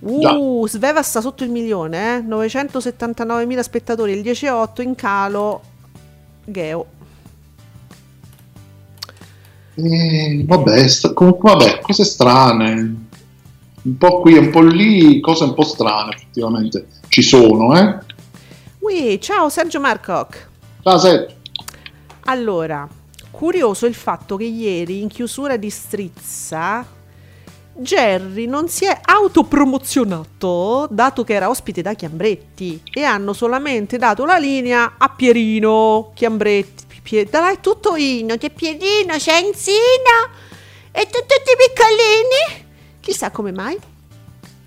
[0.00, 2.20] Uh, Sveva sta sotto il milione, eh?
[2.22, 5.60] 979.000 spettatori, il 10,8 in calo
[6.44, 6.86] Geo.
[9.76, 13.03] Eh, vabbè, sta, comunque, vabbè, cose strane.
[13.84, 17.98] Un po' qui e un po' lì, cose un po' strane effettivamente ci sono, eh?
[18.78, 20.48] Ui, ciao Sergio Marcoc.
[20.82, 21.34] Ciao Sergio.
[22.24, 22.88] Allora,
[23.30, 26.86] curioso il fatto che ieri in chiusura di Strizza
[27.76, 34.24] Jerry non si è autopromozionato dato che era ospite da Chiambretti e hanno solamente dato
[34.24, 36.82] la linea a Pierino Chiambretti.
[37.02, 40.30] Pie- dai, tutto Ino, c'è Pierino, c'è Enzino
[40.90, 42.63] e tutti piccolini.
[43.04, 43.76] Chissà come mai.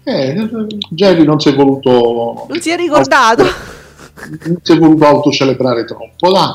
[0.04, 0.48] Eh,
[0.92, 2.46] Jerry non si è voluto...
[2.48, 3.44] Non si è ricordato.
[4.18, 6.52] Non si è voluto autocelebrare troppo, dai.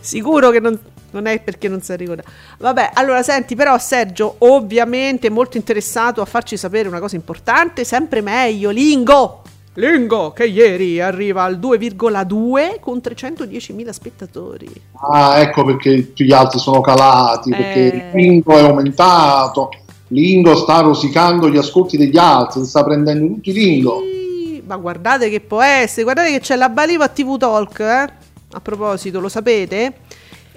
[0.00, 0.76] Sicuro che non,
[1.12, 2.28] non è perché non si è ricordato.
[2.58, 8.22] Vabbè, allora senti, però Sergio, ovviamente molto interessato a farci sapere una cosa importante, sempre
[8.22, 9.42] meglio, Lingo.
[9.74, 14.68] Lingo, che ieri arriva al 2,2 con 310.000 spettatori.
[15.12, 18.10] Ah, ecco perché tutti gli altri sono calati, perché eh...
[18.14, 19.70] Lingo è aumentato.
[20.12, 24.00] Lingo sta rosicando gli ascolti degli altri, sta prendendo tutti Lingo.
[24.00, 28.12] Sì, ma guardate che può essere, guardate che c'è la Baliva TV Talk, eh?
[28.52, 29.94] A proposito, lo sapete?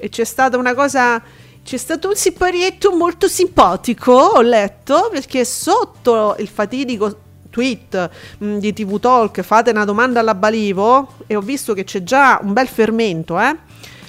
[0.04, 1.22] e c'è stata una cosa
[1.64, 7.16] c'è stato un siparietto molto simpatico, ho letto, perché sotto il fatidico
[7.50, 8.10] tweet
[8.44, 12.38] mm, di TV Talk fate una domanda alla Balivo e ho visto che c'è già
[12.44, 13.56] un bel fermento, eh?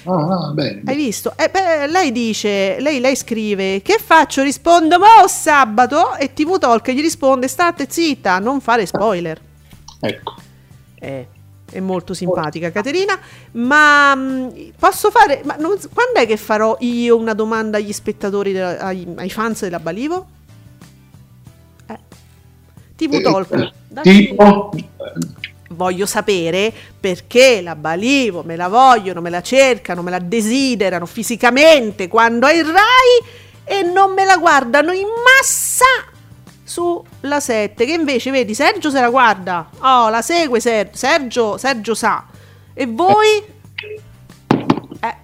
[0.05, 0.81] Ah, bene.
[0.85, 1.33] Hai visto?
[1.35, 4.43] Eh, beh, lei dice, lei, lei scrive, che faccio?
[4.43, 9.39] Rispondo, mo sabato e TV Talk gli risponde, state zitta, non fare spoiler.
[9.99, 10.33] Ecco.
[10.95, 11.27] Eh
[11.75, 13.19] è molto simpatica Caterina,
[13.53, 14.47] ma mm,
[14.79, 19.05] posso fare, ma non, quando è che farò io una domanda agli spettatori, della, ai,
[19.15, 20.25] ai, fans della Balivo?
[21.87, 21.99] Eh.
[22.95, 23.51] TV eh, Talk.
[23.51, 24.71] Eh, tipo?
[25.69, 32.07] Voglio sapere perché la Balivo me la vogliono, me la cercano, me la desiderano fisicamente
[32.07, 35.85] quando è il Rai e non me la guardano in massa
[36.63, 39.69] sulla 7 che invece vedi Sergio se la guarda.
[39.79, 42.25] Oh la segue Ser- Sergio Sergio sa.
[42.73, 43.43] E voi?
[44.99, 45.15] Eh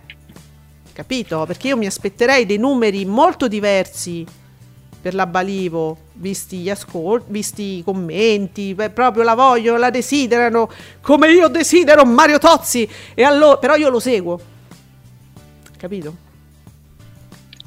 [0.91, 1.45] capito?
[1.45, 4.25] Perché io mi aspetterei dei numeri molto diversi
[5.01, 10.69] per la Balivo visti gli ascolti visti i commenti proprio la vogliono la desiderano
[11.01, 14.39] come io desidero Mario Tozzi e allora però io lo seguo
[15.77, 16.29] capito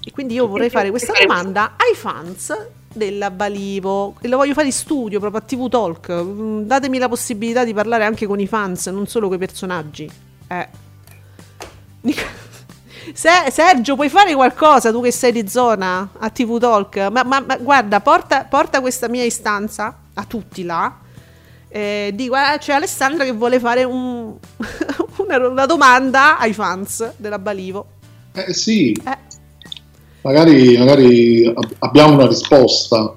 [0.06, 2.54] e quindi io vorrei fare questa domanda ai fans
[2.94, 6.12] della Balivo e lo voglio fare in studio proprio a TV Talk.
[6.12, 10.08] Mm, datemi la possibilità di parlare anche con i fans, non solo con i personaggi.
[10.46, 10.68] Eh.
[13.12, 16.96] Se, Sergio, puoi fare qualcosa tu che sei di zona a TV Talk?
[17.10, 20.98] Ma, ma, ma guarda, porta, porta, questa mia istanza a tutti là.
[21.68, 24.34] Eh, dico, eh, c'è Alessandra che vuole fare un,
[25.18, 27.86] una, una, domanda ai fans della Balivo.
[28.32, 28.92] Eh sì.
[29.04, 29.32] Eh
[30.24, 33.16] magari, magari abbiamo una risposta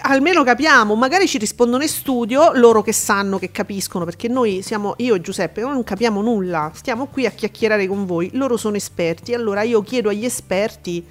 [0.00, 4.94] almeno capiamo, magari ci rispondono in studio loro che sanno, che capiscono, perché noi siamo,
[4.98, 9.34] io e Giuseppe, non capiamo nulla, stiamo qui a chiacchierare con voi, loro sono esperti,
[9.34, 11.04] allora io chiedo agli esperti,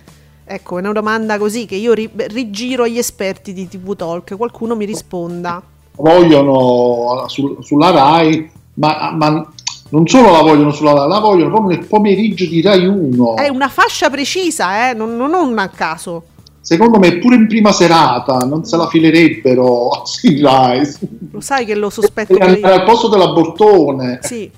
[0.43, 4.75] ecco, è una domanda così che io ri, rigiro agli esperti di TV Talk, qualcuno
[4.75, 5.61] mi risponda.
[5.95, 9.51] Vogliono su, sulla RAI, ma, ma
[9.91, 13.35] non solo la vogliono sulla la vogliono proprio nel pomeriggio di Rai 1.
[13.35, 14.93] È una fascia precisa, eh?
[14.93, 16.23] non, non un a caso.
[16.61, 20.03] Secondo me pure in prima serata non se la filerebbero a
[20.41, 20.87] Rai.
[21.31, 22.65] Lo sai che lo sospetto pure io.
[22.65, 24.19] Al posto dell'abortone.
[24.21, 24.49] Sì.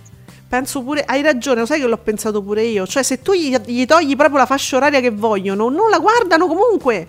[0.48, 2.86] Penso pure, hai ragione, lo sai che l'ho pensato pure io.
[2.86, 6.46] Cioè, se tu gli, gli togli proprio la fascia oraria che vogliono, non la guardano
[6.46, 7.08] comunque.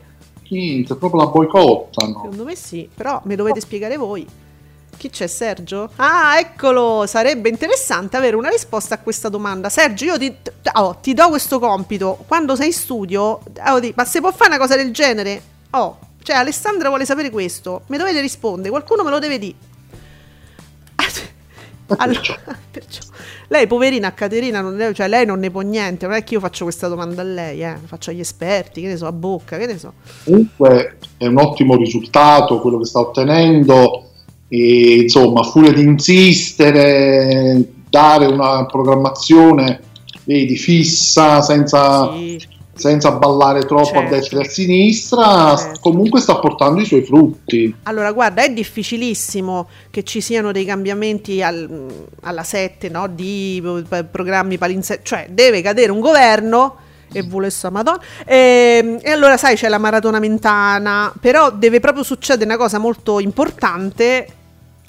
[0.49, 2.21] niente, proprio la boicottano.
[2.23, 4.27] Secondo me sì, però me dovete spiegare voi.
[4.97, 5.91] Chi c'è Sergio?
[5.97, 7.05] Ah, eccolo!
[7.07, 9.69] Sarebbe interessante avere una risposta a questa domanda.
[9.69, 10.35] Sergio, io ti,
[10.75, 12.25] oh, ti do questo compito.
[12.27, 15.43] Quando sei in studio, oh, di, ma se può fare una cosa del genere?
[15.71, 17.83] Oh, cioè Alessandra vuole sapere questo.
[17.89, 19.55] Mi dovete rispondere, qualcuno me lo deve dire.
[21.97, 22.39] Allora,
[22.71, 23.03] perciò.
[23.49, 26.07] Lei, poverina, Caterina, non, cioè, lei non ne può niente.
[26.07, 27.77] Non è che io faccio questa domanda a lei, eh.
[27.85, 29.93] faccio agli esperti, che ne so, a bocca, che ne so.
[30.25, 34.11] Comunque è un ottimo risultato quello che sta ottenendo.
[34.57, 39.81] E insomma, a furia di insistere, dare una programmazione
[40.25, 44.15] vedi, fissa, senza sì senza ballare troppo certo.
[44.15, 45.81] a destra e a sinistra, certo.
[45.81, 47.75] comunque sta portando i suoi frutti.
[47.85, 51.87] Allora, guarda, è difficilissimo che ci siano dei cambiamenti al,
[52.23, 53.07] alla 7 no?
[53.07, 53.63] di
[54.11, 56.77] programmi palinsetti, cioè deve cadere un governo
[57.13, 58.01] e volesse Madonna.
[58.27, 62.79] E, ehm, e, allora, sai, c'è la maratona mentana, però deve proprio succedere una cosa
[62.79, 64.27] molto importante,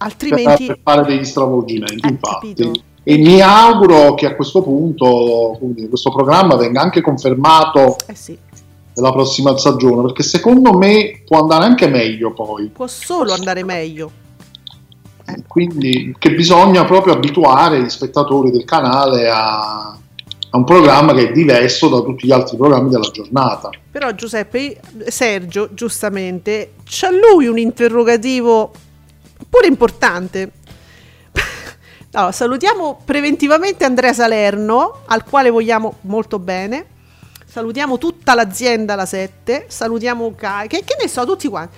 [0.06, 0.65] altrimenti...
[0.68, 2.54] Per fare degli stravolgimenti, eh, infatti.
[2.54, 2.94] Capito?
[3.08, 8.36] e mi auguro che a questo punto questo programma venga anche confermato eh sì.
[8.96, 14.10] nella prossima stagione perché secondo me può andare anche meglio poi può solo andare meglio
[15.24, 15.44] eh.
[15.46, 21.32] quindi che bisogna proprio abituare gli spettatori del canale a, a un programma che è
[21.32, 27.60] diverso da tutti gli altri programmi della giornata però Giuseppe Sergio giustamente c'ha lui un
[27.60, 28.72] interrogativo
[29.50, 30.52] pure importante
[32.15, 36.93] allora, salutiamo preventivamente Andrea Salerno, al quale vogliamo molto bene.
[37.45, 41.76] Salutiamo tutta l'azienda la 7, salutiamo Kai, che, che ne so, tutti quanti.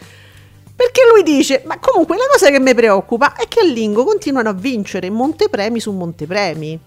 [0.76, 4.50] Perché lui dice, ma comunque la cosa che mi preoccupa è che a Lingo continuano
[4.50, 6.80] a vincere montepremi su montepremi.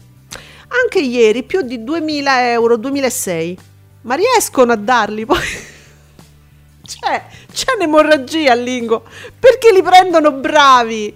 [0.68, 3.58] Anche ieri più di 2000 euro, 2006.
[4.02, 5.38] Ma riescono a darli poi?
[6.90, 9.04] Cioè, c'è un'emorragia a Lingo.
[9.38, 11.06] Perché li prendono bravi?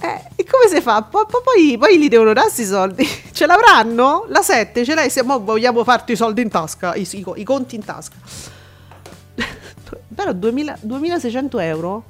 [0.00, 1.02] Eh, e come si fa?
[1.02, 3.06] Poi, poi, poi li devono darsi i soldi.
[3.32, 4.26] Ce l'avranno?
[4.28, 5.10] La 7 ce l'hai?
[5.10, 8.16] Se mo vogliamo farti i soldi in tasca, i, i, i conti in tasca.
[10.14, 12.04] Però 2000, 2600 euro?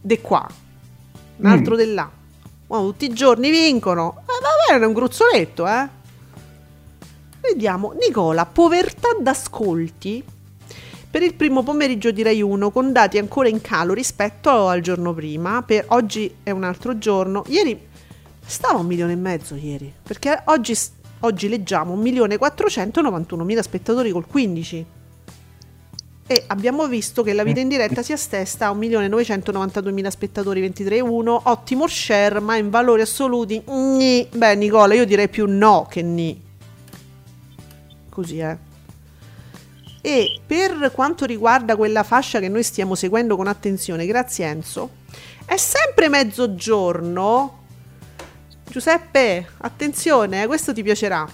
[0.00, 0.46] De qua.
[1.36, 1.78] Un altro mm.
[1.78, 2.10] di là.
[2.66, 4.16] Oh, tutti i giorni vincono.
[4.20, 5.88] Eh, va bene, è un gruzzoletto, eh.
[7.40, 7.92] Vediamo.
[7.92, 10.24] Nicola, povertà d'ascolti
[11.14, 15.14] per il primo pomeriggio di Rai 1 con dati ancora in calo rispetto al giorno
[15.14, 15.62] prima.
[15.62, 17.44] Per oggi è un altro giorno.
[17.46, 17.80] Ieri
[18.44, 20.76] stava un milione e mezzo ieri, perché oggi,
[21.20, 24.86] oggi leggiamo 1.491.000 spettatori col 15.
[26.26, 31.86] E abbiamo visto che la vita in diretta si assesta a 1.992.000 spettatori 23.1, ottimo
[31.86, 34.26] share, ma in valori assoluti, gni.
[34.34, 36.42] beh Nicola, io direi più no che ni.
[38.08, 38.73] Così eh.
[40.06, 44.90] E per quanto riguarda quella fascia che noi stiamo seguendo con attenzione, grazie Enzo,
[45.46, 47.62] è sempre mezzogiorno.
[48.68, 51.26] Giuseppe, attenzione, eh, questo ti piacerà.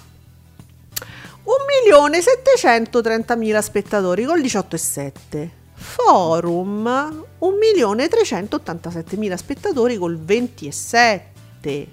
[1.42, 5.48] 1.730.000 spettatori col 18,7.
[5.74, 11.87] Forum 1.387.000 spettatori col 27.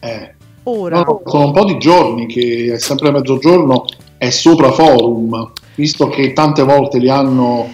[0.00, 0.34] Eh.
[0.64, 1.02] Ora.
[1.02, 3.84] No, sono un po' di giorni che è sempre mezzogiorno
[4.24, 7.70] è sopra forum, visto che tante volte li hanno,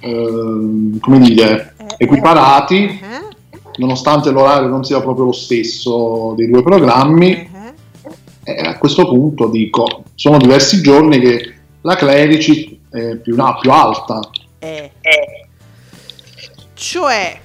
[0.00, 3.00] eh, come dire, eh, equiparati, eh,
[3.78, 7.54] nonostante l'orario non sia proprio lo stesso dei due programmi.
[8.48, 13.72] E a questo punto dico, sono diversi giorni che la Clerici è più, no, più
[13.72, 14.20] alta.
[14.58, 14.92] Eh.
[16.74, 17.40] Cioè,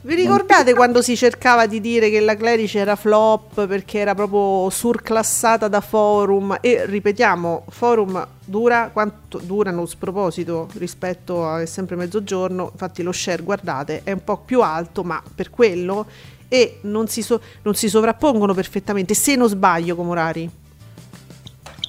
[0.00, 4.70] vi ricordate quando si cercava di dire che la Clerici era flop perché era proprio
[4.70, 6.56] surclassata da forum?
[6.60, 12.70] E ripetiamo, forum dura quanto durano sproposito rispetto a sempre mezzogiorno.
[12.72, 16.06] Infatti, lo share, guardate, è un po' più alto, ma per quello
[16.48, 19.14] e non si, so- non si sovrappongono perfettamente.
[19.14, 20.50] Se non sbaglio, come orari.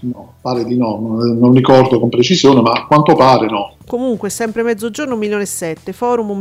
[0.01, 3.75] No, pare di no, non ricordo con precisione, ma a quanto pare no.
[3.85, 6.37] Comunque, sempre mezzogiorno 1 milione e 7, forum 1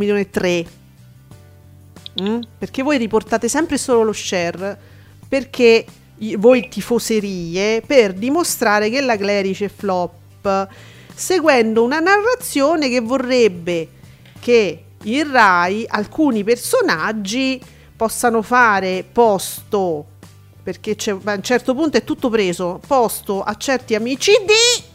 [2.18, 2.40] 3 Mm?
[2.58, 4.76] Perché voi riportate sempre solo lo share
[5.28, 5.84] perché
[6.36, 10.68] voi tifoserie per dimostrare che la Clerice è flop,
[11.14, 13.88] seguendo una narrazione che vorrebbe
[14.40, 17.60] che in Rai alcuni personaggi
[17.94, 20.06] possano fare posto
[20.62, 24.87] perché a un certo punto è tutto preso posto a certi amici di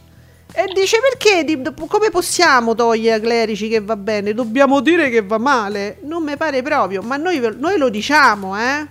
[0.56, 1.74] e dice perché?
[1.88, 4.36] Come possiamo togliere a Clerici che va bene?
[4.36, 5.98] Dobbiamo dire che va male?
[6.04, 8.88] Non mi pare proprio, ma noi, noi lo diciamo, eh?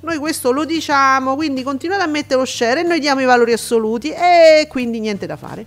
[0.00, 3.54] Noi questo lo diciamo, quindi continuate a mettere lo share e noi diamo i valori
[3.54, 5.64] assoluti e quindi niente da fare.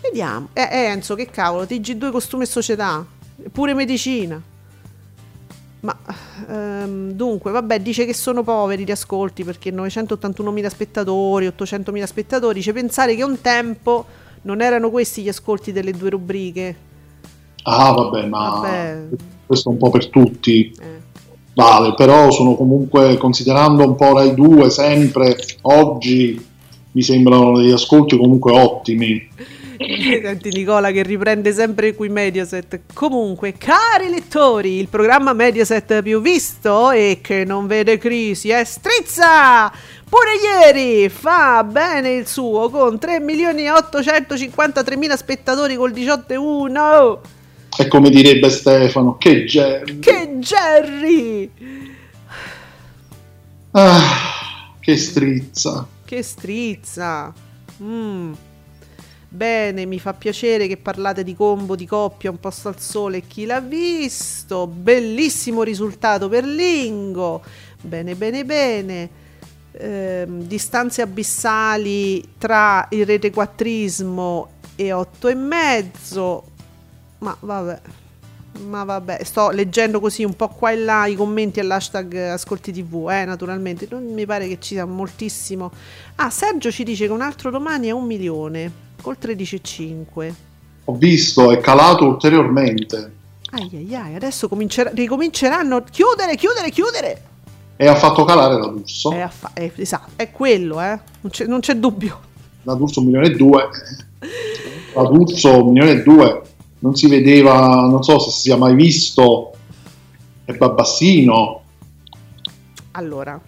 [0.00, 0.48] Vediamo.
[0.54, 3.04] Eh, Enzo, che cavolo, TG2 costume e società,
[3.52, 4.40] pure medicina.
[5.86, 5.96] Ma
[6.48, 12.54] ehm, dunque, vabbè, dice che sono poveri gli ascolti perché 981.000 spettatori, 800.000 spettatori.
[12.54, 14.04] Dice pensare che un tempo
[14.42, 16.76] non erano questi gli ascolti delle due rubriche.
[17.62, 19.02] Ah, vabbè, ma vabbè.
[19.46, 20.74] questo è un po' per tutti.
[20.76, 21.04] Eh.
[21.54, 26.44] Vale, però sono comunque, considerando un po' Rai 2 sempre, oggi
[26.90, 29.28] mi sembrano degli ascolti comunque ottimi.
[30.22, 32.80] Senti Nicola che riprende sempre qui Mediaset.
[32.92, 39.70] Comunque, cari lettori, il programma Mediaset più visto e che non vede crisi è Strizza!
[40.08, 46.32] Pure ieri fa bene il suo con 3 milioni e 853 mila spettatori col 18
[46.32, 47.20] e 1.
[47.88, 49.98] Come direbbe Stefano, che Jerry!
[49.98, 51.50] Che Jerry!
[53.72, 55.86] Ah, che strizza!
[56.04, 57.32] Che strizza!
[57.82, 58.32] Mmm.
[59.36, 63.20] Bene, mi fa piacere che parlate di combo di coppia un posto al sole.
[63.20, 64.66] Chi l'ha visto?
[64.66, 67.42] Bellissimo risultato per Lingo.
[67.82, 69.10] Bene, bene, bene.
[69.72, 76.44] Eh, distanze abissali tra il retequattrismo e 8 e mezzo.
[77.18, 77.80] Ma vabbè.
[78.64, 83.10] Ma vabbè, sto leggendo così un po' qua e là i commenti all'hashtag Ascolti TV,
[83.10, 83.86] eh, naturalmente.
[83.90, 85.70] Non mi pare che ci sia moltissimo.
[86.14, 90.34] Ah, Sergio ci dice che un altro domani è un milione col 13,5.
[90.86, 93.12] Ho visto, è calato ulteriormente.
[93.50, 95.84] Ai ai ai, adesso comincer- ricominceranno.
[95.88, 97.22] Chiudere, chiudere, chiudere.
[97.76, 99.12] E ha fatto calare la D'Urso.
[99.12, 100.98] È, affa- è, esatto, è quello, eh.
[101.20, 102.18] non, c'è, non c'è dubbio.
[102.64, 103.68] La D'Urso un milione e due.
[104.94, 106.42] La D'Urso un milione e due.
[106.80, 109.52] Non si vedeva, non so se si sia mai visto.
[110.44, 111.62] È Babbassino.
[112.92, 113.40] Allora,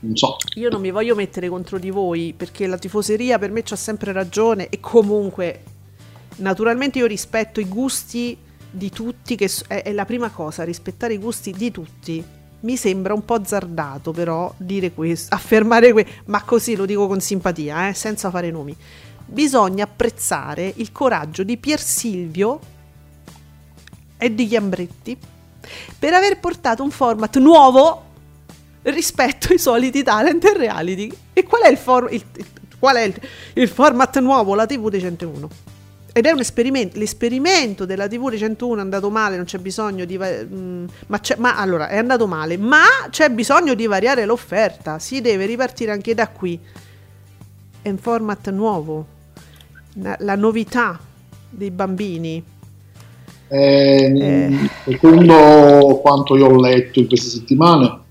[0.00, 0.36] non so.
[0.54, 4.12] Io non mi voglio mettere contro di voi perché la tifoseria per me c'ha sempre
[4.12, 5.62] ragione e comunque
[6.36, 8.36] naturalmente io rispetto i gusti
[8.70, 12.24] di tutti, che è, è la prima cosa, rispettare i gusti di tutti.
[12.60, 17.20] Mi sembra un po' azzardato però dire questo, affermare questo, ma così lo dico con
[17.20, 18.76] simpatia, eh, senza fare nomi.
[19.24, 22.60] Bisogna apprezzare il coraggio di Pier Silvio
[24.16, 25.18] e di Chiambretti
[25.98, 28.07] per aver portato un format nuovo
[28.82, 31.12] rispetto ai soliti talent e reality.
[31.32, 32.22] E qual è il, for- il,
[32.78, 33.12] qual è
[33.54, 34.54] il, format nuovo?
[34.54, 35.48] La TV dei 101.
[36.12, 40.04] Ed è un esperimento, l'esperimento della TV dei 101 è andato male, non c'è bisogno
[40.04, 40.18] di...
[40.18, 45.46] Mm, ma, ma, allora, è andato male, ma c'è bisogno di variare l'offerta, si deve
[45.46, 46.58] ripartire anche da qui.
[47.80, 49.06] È un format nuovo,
[49.94, 50.98] la novità
[51.48, 52.42] dei bambini.
[53.48, 54.70] Eh, eh.
[54.84, 58.06] Secondo quanto io ho letto in queste settimane,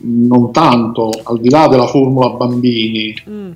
[0.00, 3.14] non tanto, al di là della formula bambini.
[3.28, 3.50] Mm.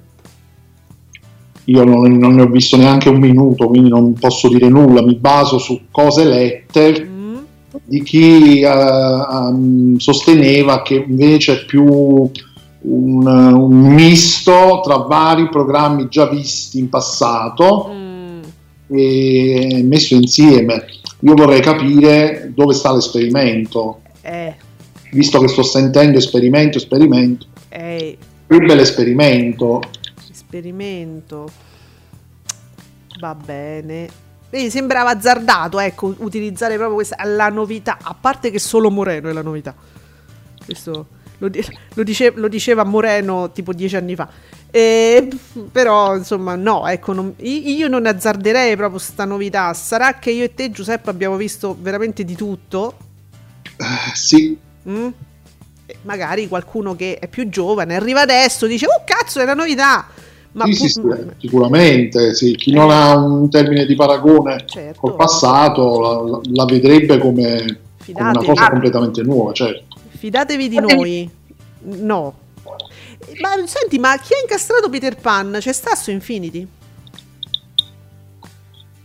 [1.67, 5.15] Io non, non, ne ho visto neanche un minuto, quindi non posso dire nulla, mi
[5.15, 7.37] baso su cose lette mm.
[7.85, 16.27] di chi uh, sosteneva che invece è più un, un, misto tra vari programmi già
[16.27, 18.41] visti in passato mm.
[18.89, 20.87] e messo insieme.
[21.21, 24.01] Io vorrei capire dove sta l'esperimento.
[24.23, 24.71] Eh
[25.13, 27.47] visto che sto sentendo esperimento, esperimento.
[27.69, 28.17] Ehi.
[28.47, 29.81] Più bell'esperimento.
[30.31, 31.51] Esperimento.
[33.21, 34.09] Va bene.
[34.51, 39.33] Vedi, sembrava azzardato, ecco, utilizzare proprio questa la novità, a parte che solo Moreno è
[39.33, 39.75] la novità.
[40.63, 41.07] Questo
[41.39, 41.51] lo,
[41.95, 44.29] lo, dice, lo diceva Moreno tipo dieci anni fa.
[44.71, 45.29] E,
[45.71, 49.73] però, insomma, no, ecco, non, io non azzarderei proprio questa novità.
[49.73, 52.97] Sarà che io e te, Giuseppe, abbiamo visto veramente di tutto?
[53.79, 54.59] Uh, sì,
[54.89, 55.09] Mm?
[56.03, 60.07] Magari qualcuno che è più giovane arriva adesso dice oh cazzo è la novità
[60.53, 61.01] ma sì, pu- sì,
[61.39, 62.55] sicuramente sì.
[62.55, 62.75] chi eh.
[62.75, 65.01] non ha un termine di paragone certo.
[65.01, 69.97] col passato la, la vedrebbe come, come, una cosa completamente nuova certo.
[70.09, 71.31] fidatevi di noi
[71.81, 72.35] no
[73.41, 76.67] ma senti ma chi ha incastrato Peter Pan c'è sta su Infinity?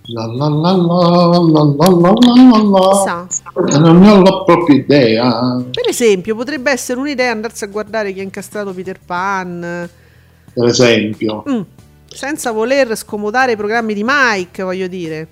[0.09, 3.27] La la la la la la la la
[3.67, 5.61] la Non ne ho la propria idea.
[5.69, 9.89] Per esempio, potrebbe essere un'idea andarsi a guardare chi ha incastrato Peter Pan.
[10.53, 11.43] Per esempio.
[11.49, 11.61] Mm.
[12.05, 15.27] Senza voler scomodare i programmi di Mike, voglio dire.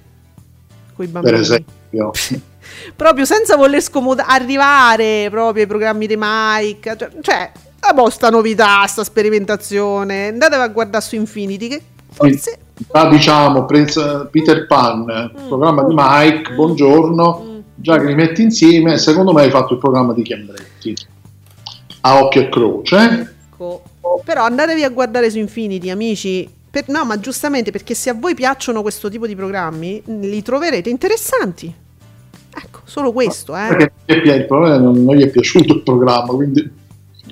[0.93, 1.33] Coi bambini.
[1.33, 2.11] Per esempio.
[2.97, 6.97] proprio senza voler scomodare, arrivare proprio ai programmi di Mike.
[6.97, 10.27] Cioè, cioè la vostra novità, sta sperimentazione.
[10.27, 15.47] Andatevi a guardare su Infinity che forse già diciamo Peter Pan, mm.
[15.47, 16.55] programma di Mike, mm.
[16.55, 17.59] buongiorno, mm.
[17.75, 20.95] già che li metti insieme, secondo me hai fatto il programma di Chiambretti
[22.01, 23.29] a occhio e croce.
[23.49, 23.83] Ecco.
[24.23, 28.35] Però andatevi a guardare su Infinity, amici, per, no, ma giustamente perché se a voi
[28.35, 31.73] piacciono questo tipo di programmi, li troverete interessanti.
[32.57, 33.91] Ecco, solo questo, eh.
[34.05, 36.69] Perché il problema non, non gli è piaciuto il programma, quindi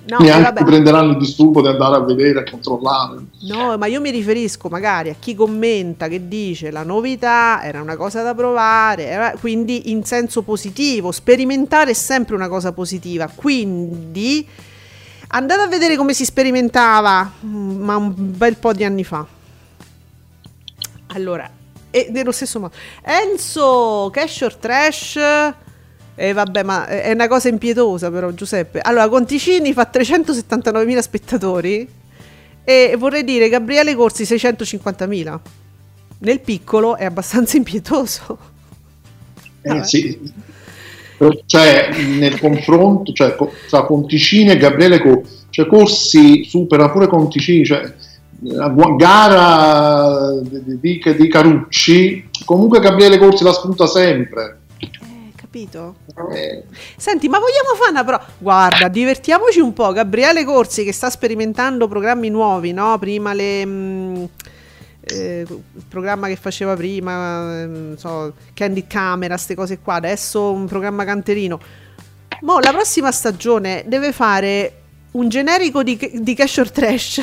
[0.06, 3.20] No, neanche prenderanno il disturbo di andare a vedere, a controllare.
[3.44, 7.96] No, ma io mi riferisco magari a chi commenta che dice la novità era una
[7.96, 14.46] cosa da provare, era, quindi in senso positivo, sperimentare è sempre una cosa positiva, quindi
[15.30, 19.26] andate a vedere come si sperimentava, mm, ma un bel po' di anni fa.
[21.08, 21.50] Allora,
[21.92, 22.74] e nello stesso modo,
[23.04, 25.20] Enzo Cash or Trash
[26.16, 28.80] e eh, vabbè, ma è una cosa impietosa però Giuseppe.
[28.80, 31.88] Allora, Conticini fa 379.000 spettatori
[32.64, 35.40] e vorrei dire Gabriele Corsi 650.000.
[36.20, 38.38] Nel piccolo è abbastanza impietoso.
[39.62, 40.32] Eh, sì.
[41.46, 41.90] Cioè,
[42.20, 43.36] nel confronto cioè,
[43.70, 47.92] tra Conticini e Gabriele Corsi, cioè Corsi supera pure Conticini, cioè
[48.98, 54.58] gara di, di, di Carucci, comunque Gabriele Corsi la spunta sempre
[55.54, 55.98] capito?
[56.34, 56.64] Eh.
[56.98, 58.26] Senti, ma vogliamo fare una prova?
[58.40, 59.92] Guarda, divertiamoci un po'.
[59.92, 62.98] Gabriele Corsi che sta sperimentando programmi nuovi, no?
[62.98, 63.64] Prima le...
[63.64, 64.24] Mh, mm,
[65.06, 70.66] eh, il programma che faceva prima, eh, so, Candy Camera, queste cose qua, adesso un
[70.66, 71.60] programma canterino.
[72.42, 74.82] Mo, la prossima stagione deve fare
[75.12, 77.22] un generico di, di Cash or Trash,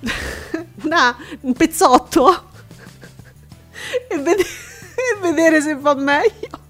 [0.84, 2.30] Una, un pezzotto,
[4.08, 6.66] e, ved- e vedere se fa meglio.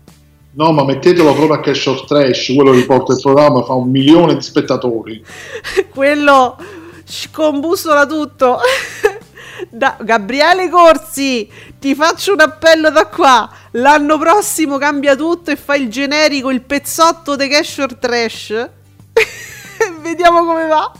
[0.50, 4.34] No, ma mettetelo proprio a Cash of Trash, quello riporta il programma, fa un milione
[4.34, 5.24] di spettatori.
[5.90, 6.56] quello
[7.04, 8.58] scombussola tutto.
[9.70, 13.50] Da Gabriele Corsi, ti faccio un appello da qua.
[13.72, 18.70] L'anno prossimo cambia tutto e fai il generico, il pezzotto di Cash or Trash.
[20.00, 20.92] Vediamo come va.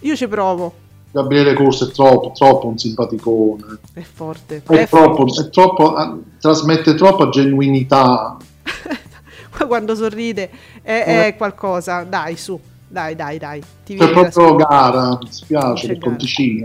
[0.00, 0.79] Io ci provo.
[1.12, 3.78] Gabriele Corso è troppo, troppo un simpaticone.
[3.92, 4.62] È forte.
[4.64, 5.42] È, è troppo, forte.
[5.42, 8.36] È troppo ah, trasmette troppa genuinità.
[9.66, 10.50] Quando sorride
[10.82, 11.36] è, è, eh.
[11.36, 12.04] qualcosa.
[12.04, 12.58] Dai, su.
[12.86, 13.62] Dai, dai, dai.
[13.84, 16.64] Ti C'è proprio gara, mi spiace, per Conticini.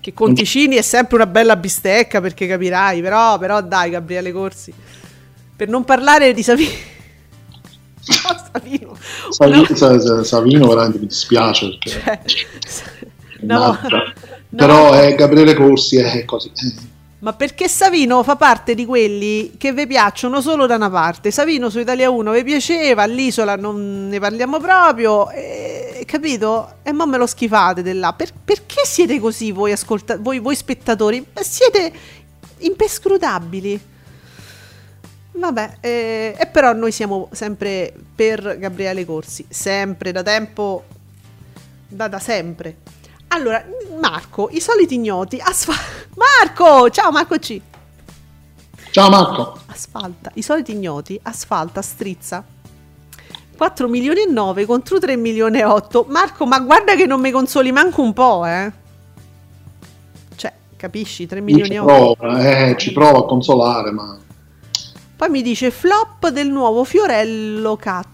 [0.00, 4.72] Che Conticini è sempre una bella bistecca perché capirai, però, però dai Gabriele Corsi.
[5.56, 6.70] Per non parlare di Savino.
[8.00, 8.96] Savino.
[9.30, 11.90] Savino, Savino veramente mi dispiace perché...
[11.90, 12.20] Cioè,
[13.48, 13.78] No.
[14.56, 15.00] Però no.
[15.00, 16.50] Eh, Gabriele Corsi è così.
[17.20, 21.32] Ma perché Savino fa parte di quelli che vi piacciono solo da una parte.
[21.32, 26.74] Savino su Italia 1 vi piaceva, all'isola non ne parliamo proprio, e, capito?
[26.84, 28.12] E mo me lo schifate della.
[28.12, 31.26] Per, perché siete così voi, ascolta- voi, voi spettatori?
[31.40, 31.92] Siete
[32.58, 33.80] impescrutabili.
[35.32, 40.84] Vabbè, eh, e però noi siamo sempre per Gabriele Corsi, sempre da tempo,
[41.88, 42.76] da, da sempre.
[43.28, 43.64] Allora,
[44.00, 45.38] Marco, i soliti ignoti.
[45.42, 45.74] Asfa-
[46.16, 46.90] Marco!
[46.90, 47.60] Ciao Marco C.
[48.90, 49.58] Ciao Marco.
[49.66, 50.30] Asfalta.
[50.34, 51.18] I soliti ignoti.
[51.22, 52.44] Asfalta, strizza.
[53.56, 56.06] 4 milioni e 9 contro 3 milioni e 8.
[56.08, 58.72] Marco, ma guarda che non mi consoli manco un po', eh.
[60.36, 61.26] Cioè, capisci?
[61.26, 62.14] 3 milioni e 8.
[62.18, 64.16] Prova, eh, ci prova a consolare, ma...
[65.16, 68.06] Poi mi dice flop del nuovo Fiorello Cat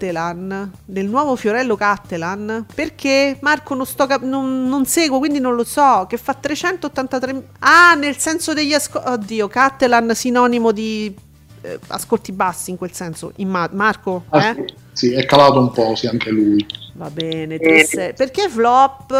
[0.00, 5.54] Cattelan, del nuovo Fiorello Cattelan, perché Marco non, sto cap- non, non, seguo, quindi non
[5.54, 7.48] lo so, che fa 383...
[7.58, 9.08] Ah, nel senso degli ascolti...
[9.08, 11.14] Oddio, Cattelan sinonimo di
[11.60, 13.32] eh, ascolti bassi in quel senso.
[13.36, 14.24] In Ma- Marco?
[14.30, 14.54] Ah, eh?
[14.54, 16.66] sì, sì, è calato un po', sì, anche lui.
[16.94, 18.14] Va bene, eh.
[18.16, 19.10] perché flop?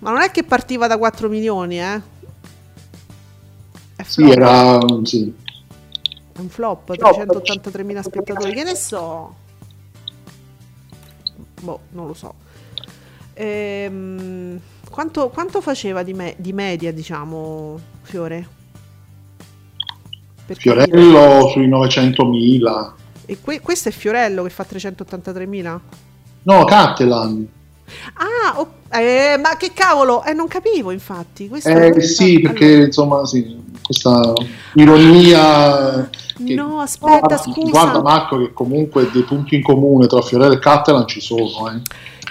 [0.00, 2.00] Ma non è che partiva da 4 milioni, eh?
[4.04, 4.80] Sì, era...
[5.04, 5.32] Sì.
[6.32, 9.46] È un flop, 383.000 spettatori, che ne so?
[11.60, 12.34] Boh, non lo so.
[13.34, 14.58] Ehm,
[14.90, 18.48] quanto, quanto, faceva di, me, di, media, diciamo, Fiore?
[20.46, 21.50] Per Fiorello capire?
[21.50, 22.92] sui 900.000.
[23.26, 25.80] E que- questo è Fiorello che fa 383.000?
[26.42, 27.46] No, Cattelan.
[28.14, 31.48] Ah, oh, eh, ma che cavolo, eh, non capivo infatti.
[31.48, 32.84] Questo eh sì, perché allora.
[32.84, 34.34] insomma, sì, questa
[34.74, 37.70] ironia che, no, aspetta, guarda, scusa.
[37.70, 41.70] Guarda Marco che comunque dei punti in comune tra Fiorello e Catalan ci sono.
[41.70, 41.80] Eh.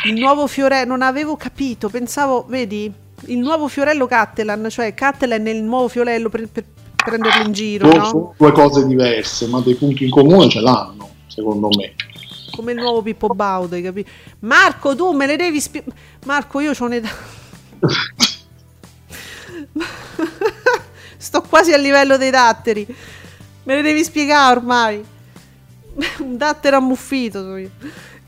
[0.10, 2.94] Il nuovo Fiorello, non avevo capito, pensavo, vedi,
[3.26, 6.64] il nuovo Fiorello Cattelan, cioè Cattelan è il nuovo Fiorello per, per
[6.96, 7.88] prenderlo in giro.
[7.92, 8.06] No?
[8.06, 11.96] Sono due cose diverse, ma dei punti in comune ce l'hanno, secondo me.
[12.56, 14.12] Come il nuovo Pippo Baudo, capito?
[14.40, 15.96] Marco, tu me le devi spiegare.
[16.26, 17.10] Marco, io ho un'età.
[21.18, 22.86] Sto quasi a livello dei datteri.
[23.64, 25.04] Me le devi spiegare ormai.
[26.20, 27.60] Un dattero ammuffito,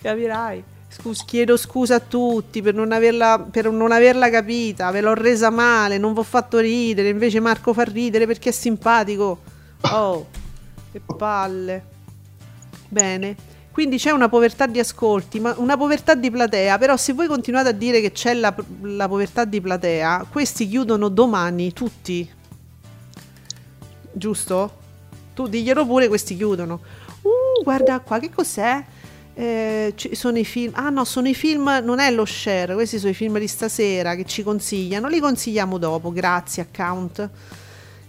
[0.01, 0.63] capirai.
[0.91, 5.51] Scusi, chiedo scusa a tutti per non, averla, per non averla capita, ve l'ho resa
[5.51, 9.39] male, non vi ho fatto ridere, invece Marco fa ridere perché è simpatico.
[9.81, 10.27] Oh,
[10.91, 11.83] che palle.
[12.89, 13.35] Bene.
[13.71, 17.69] Quindi c'è una povertà di ascolti, ma una povertà di platea, però se voi continuate
[17.69, 22.29] a dire che c'è la, la povertà di platea, questi chiudono domani, tutti.
[24.11, 24.77] Giusto?
[25.33, 26.81] Tu diglielo pure, questi chiudono.
[27.21, 28.83] Uh, guarda qua, che cos'è?
[29.33, 30.73] Eh, sono i film.
[30.75, 31.81] Ah no, sono i film.
[31.83, 32.73] Non è lo share.
[32.73, 35.07] Questi sono i film di stasera che ci consigliano.
[35.07, 36.11] Li consigliamo dopo.
[36.11, 37.29] Grazie, account.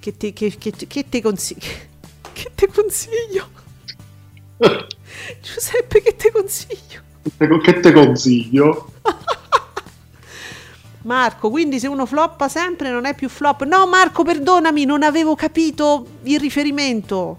[0.00, 1.88] Che te, che, che, che te consiglio?
[2.32, 3.48] Che te consiglio?
[5.40, 7.02] Giuseppe, che te consiglio?
[7.62, 8.92] Che te consiglio?
[11.02, 13.64] Marco, quindi se uno floppa sempre non è più flop.
[13.64, 17.38] No, Marco, perdonami, non avevo capito il riferimento.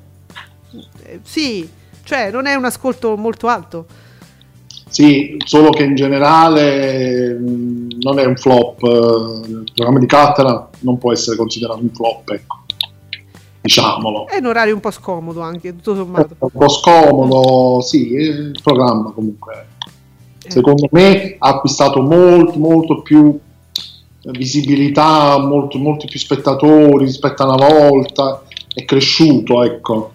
[1.03, 1.68] Eh, sì,
[2.03, 3.86] cioè non è un ascolto molto alto.
[4.89, 8.82] Sì, solo che in generale mm, non è un flop.
[8.82, 12.59] Il programma di Catalan non può essere considerato un flop, ecco
[13.62, 14.28] diciamolo.
[14.28, 16.36] È un orario un po' scomodo anche, tutto sommato.
[16.39, 19.68] Un po' scomodo, sì, il programma comunque.
[20.43, 20.49] Eh.
[20.49, 23.39] Secondo me ha acquistato molto, molto più
[24.26, 28.43] visibilità, molto, molti più spettatori rispetto a una volta,
[28.74, 30.11] è cresciuto, ecco.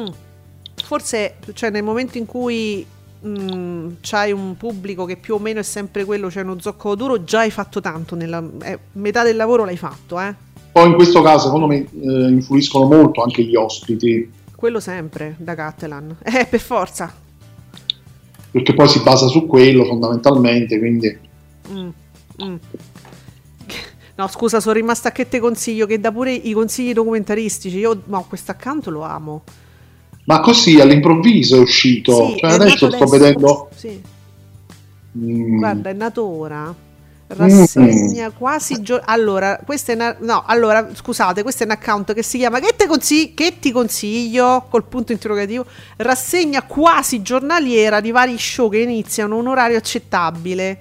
[0.00, 0.08] Mm.
[0.82, 2.84] Forse, cioè, nel momento in cui
[3.26, 7.24] mm, c'hai un pubblico che più o meno è sempre quello, cioè uno zoccolo duro,
[7.24, 10.34] già hai fatto tanto, nella, eh, metà del lavoro l'hai fatto, eh?
[10.72, 14.30] Poi in questo caso, secondo me, eh, influiscono molto anche gli ospiti.
[14.54, 17.12] Quello sempre da Catalan, eh, per forza.
[18.50, 21.18] Perché poi si basa su quello fondamentalmente, quindi.
[21.70, 21.88] Mm,
[22.42, 22.54] mm.
[24.18, 27.78] No, scusa, sono rimasta a che te consiglio, che dà pure i consigli documentaristici.
[27.78, 29.44] Io, no, questo accanto lo amo.
[30.24, 32.26] Ma così all'improvviso è uscito.
[32.26, 33.06] Sì, cioè, è adesso sto adesso.
[33.06, 33.68] vedendo.
[33.76, 34.02] Sì.
[35.18, 35.58] Mm.
[35.58, 36.74] Guarda, è nato ora
[37.28, 38.36] rassegna mm.
[38.36, 42.38] quasi gio- allora, questo è una- no, allora, scusate, questo è un account che si
[42.38, 45.66] chiama che, te consigli- che ti consiglio col punto interrogativo,
[45.96, 50.80] rassegna quasi giornaliera di vari show che iniziano un orario accettabile.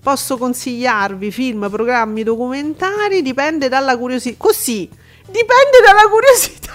[0.00, 4.36] Posso consigliarvi film, programmi, documentari, dipende dalla curiosità.
[4.38, 4.88] Così,
[5.26, 6.72] dipende dalla curiosità.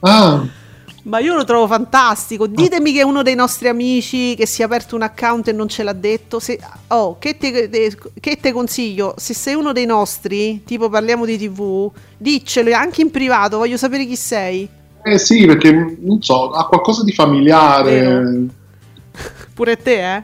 [0.00, 0.46] Ah.
[1.08, 2.46] Ma io lo trovo fantastico.
[2.46, 5.66] Ditemi che è uno dei nostri amici che si è aperto un account e non
[5.66, 6.38] ce l'ha detto.
[6.38, 9.14] Se, oh, che te, che te, consiglio?
[9.16, 14.04] Se sei uno dei nostri, tipo parliamo di TV, diccelo anche in privato, voglio sapere
[14.04, 14.68] chi sei.
[15.02, 18.46] Eh sì, perché non so, ha qualcosa di familiare.
[19.54, 20.22] Pure te, eh?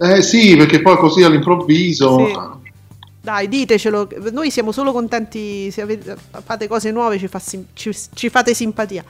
[0.00, 2.24] Eh sì, perché poi così all'improvviso.
[2.24, 2.66] Sì.
[3.20, 4.08] Dai, ditecelo.
[4.32, 7.42] Noi siamo solo contenti se avete, fate cose nuove, ci, fa,
[7.74, 9.04] ci, ci fate simpatia.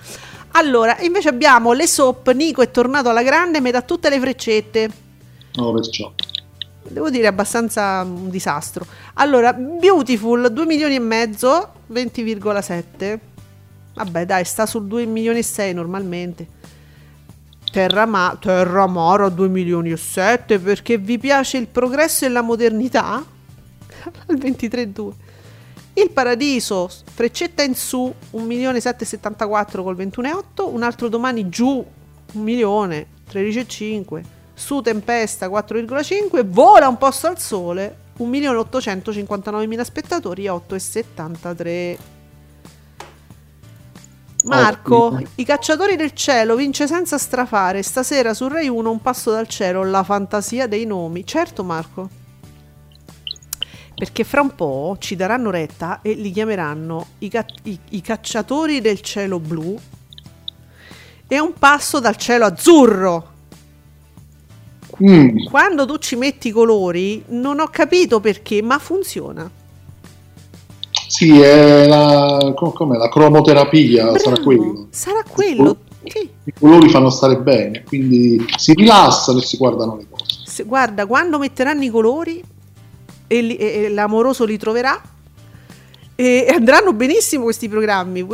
[0.53, 4.91] Allora, invece abbiamo le soap, Nico è tornato alla grande, mi dà tutte le freccette.
[5.55, 6.13] No, perciò.
[6.83, 8.87] Devo dire abbastanza un disastro.
[9.15, 13.19] Allora, Beautiful 2 milioni e mezzo, 20,7.
[13.95, 16.47] Vabbè, dai, sta sul 2 milioni e 6 normalmente.
[17.71, 23.15] Terra, Terra Mara 2 milioni e 7 perché vi piace il progresso e la modernità?
[24.27, 25.13] Al 23,2.
[25.95, 31.85] Il Paradiso, freccetta in su, 1.774 col 21,8, un altro domani giù,
[32.33, 34.23] 1 milione, 13,5,
[34.55, 42.18] su Tempesta 4,5, vola un posto al sole, 1.859.000 spettatori, 8,73.
[44.45, 47.83] Marco, i cacciatori del cielo vince senza strafare.
[47.83, 51.27] Stasera su Rai 1 un passo dal cielo, la fantasia dei nomi.
[51.27, 52.27] Certo, Marco
[53.99, 58.81] perché fra un po' ci daranno retta e li chiameranno i, ca- i, i cacciatori
[58.81, 59.77] del cielo blu
[61.27, 63.33] e un passo dal cielo azzurro.
[65.03, 65.47] Mm.
[65.51, 69.51] Quando tu ci metti i colori, non ho capito perché, ma funziona.
[71.09, 74.87] Sì, è la, la cromoterapia, Bravo, sarà quello.
[74.91, 75.77] Sarà quello.
[76.05, 76.31] I, sì.
[76.45, 80.25] I colori fanno stare bene, quindi si rilassano e si guardano le cose.
[80.45, 82.45] Se, guarda, quando metteranno i colori,
[83.27, 85.01] e, li, e l'amoroso li troverà
[86.21, 88.27] e andranno benissimo questi programmi.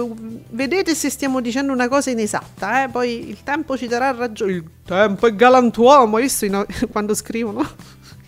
[0.48, 2.88] Vedete se stiamo dicendo una cosa inesatta, eh?
[2.88, 4.52] poi il tempo ci darà ragione.
[4.52, 7.62] Il tempo è galantuomo, visto in, quando scrivono?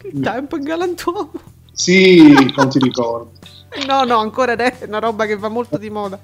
[0.02, 1.32] Il tempo è galantuomo.
[1.72, 3.32] Sì, non ti ricordo.
[3.86, 6.18] no, no, ancora è una roba che va molto di moda.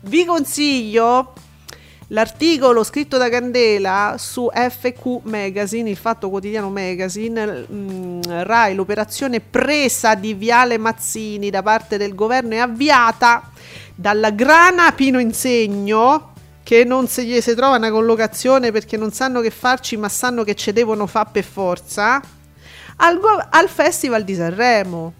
[0.00, 1.32] Vi consiglio
[2.12, 9.40] L'articolo scritto da Candela su FQ Magazine, il Fatto Quotidiano Magazine, mh, mm, Rai, l'operazione
[9.40, 13.50] presa di Viale Mazzini da parte del governo è avviata
[13.94, 16.32] dalla grana Pino Insegno
[16.62, 20.44] che non se gli si trova una collocazione perché non sanno che farci, ma sanno
[20.44, 22.22] che ce devono fare per forza,
[22.96, 23.20] al,
[23.50, 25.12] al Festival di Sanremo.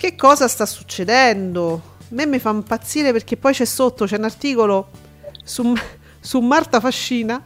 [0.00, 1.82] Che cosa sta succedendo?
[1.98, 4.88] A me mi fa impazzire perché poi c'è sotto, c'è un articolo
[5.44, 5.74] su,
[6.18, 7.38] su Marta Fascina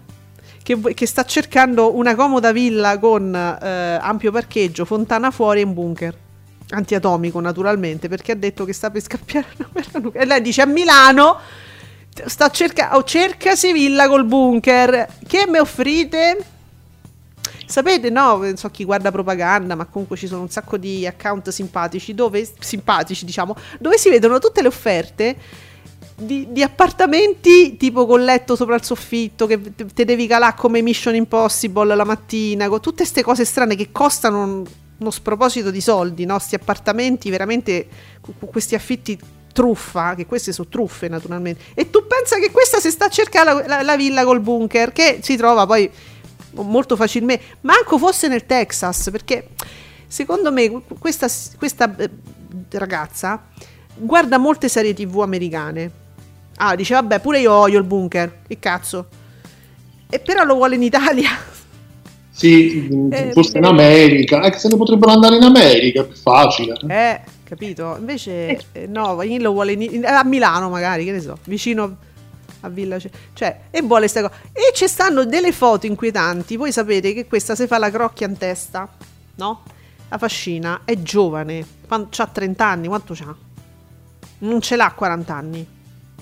[0.62, 5.74] che, che, sta cercando una comoda villa con eh, ampio parcheggio, fontana fuori e un
[5.74, 6.16] bunker.
[6.68, 9.48] Antiatomico naturalmente perché ha detto che sta per scappiare
[10.12, 11.40] e lei dice a Milano
[12.24, 15.08] sta cercando oh, cercasi villa col bunker.
[15.26, 16.38] Che mi offrite
[17.66, 21.48] sapete no non so chi guarda propaganda ma comunque ci sono un sacco di account
[21.50, 25.36] simpatici dove simpatici diciamo dove si vedono tutte le offerte
[26.16, 31.14] di, di, appartamenti tipo con letto sopra il soffitto che te devi calare come Mission
[31.14, 34.62] Impossible la mattina, con tutte queste cose strane che costano
[34.96, 36.38] uno sproposito di soldi, no?
[36.38, 37.88] Sti appartamenti veramente,
[38.50, 39.18] questi affitti
[39.52, 41.62] truffa, che queste sono truffe naturalmente.
[41.74, 44.92] E tu pensa che questa si sta a cercare la, la, la villa col bunker,
[44.92, 45.90] che si trova poi
[46.56, 49.48] molto facilmente, manco fosse nel Texas, perché
[50.06, 51.28] secondo me questa,
[51.58, 52.10] questa eh,
[52.70, 53.46] ragazza
[53.96, 56.02] guarda molte serie tv americane
[56.56, 58.40] Ah, dice, vabbè, pure io odio il bunker.
[58.46, 59.06] Che cazzo.
[60.08, 61.30] E però lo vuole in Italia.
[62.36, 64.42] Sì, eh, forse in America.
[64.42, 66.76] Eh, se ne potrebbero andare in America, è più facile.
[66.88, 67.94] Eh, capito.
[67.96, 71.96] Invece, eh, no, lo vuole in, a Milano magari, che ne so, vicino
[72.64, 72.98] a Villa.
[72.98, 74.34] Cioè, e vuole questa cosa.
[74.52, 76.56] E ci stanno delle foto inquietanti.
[76.56, 78.88] Voi sapete che questa si fa la crocchia in testa,
[79.36, 79.62] no?
[80.08, 83.34] La fascina, è giovane, ha 30 anni, quanto c'ha?
[84.38, 85.66] Non ce l'ha 40 anni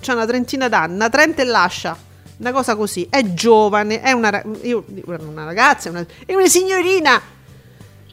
[0.03, 1.97] c'ha una trentina d'anni, una trenta e lascia.
[2.35, 7.21] Una cosa così, è giovane, è una, io, una ragazza, è una, è una signorina.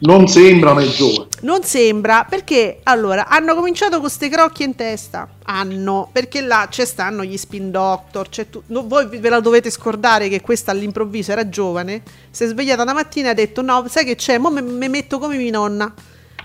[0.02, 1.28] Non sembra, ma è giovane.
[1.42, 5.28] Non sembra perché allora hanno cominciato con queste crocchie in testa.
[5.44, 8.28] Hanno perché là ci stanno gli spin doctor.
[8.28, 12.02] Tu, no, voi ve la dovete scordare che questa all'improvviso era giovane.
[12.30, 14.38] Si è svegliata una mattina e ha detto: No, sai che c'è?
[14.38, 15.94] Mo mi metto come mia nonna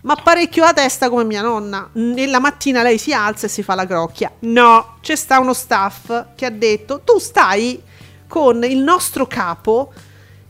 [0.05, 1.89] ma parecchio la testa come mia nonna.
[1.93, 4.31] Nella mattina lei si alza e si fa la crocchia.
[4.39, 7.81] No, c'è sta uno staff che ha detto: Tu stai
[8.27, 9.91] con il nostro capo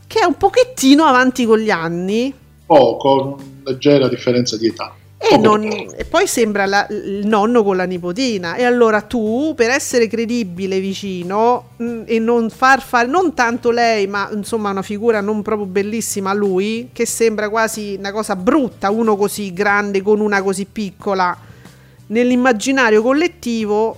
[0.06, 2.34] che è un pochettino avanti con gli anni.
[2.66, 4.94] Poco, leggera differenza di età.
[5.18, 8.54] E, non, e, poi sembra la, il nonno con la nipotina.
[8.54, 13.70] E allora tu, per essere credibile vicino mh, mm, e non far fare, non tanto
[13.70, 18.36] lei, ma insomma una figura non proprio bellissima a lui, che sembra quasi una cosa
[18.36, 21.36] brutta, uno così grande con una così piccola,
[22.08, 23.96] nell'immaginario collettivo,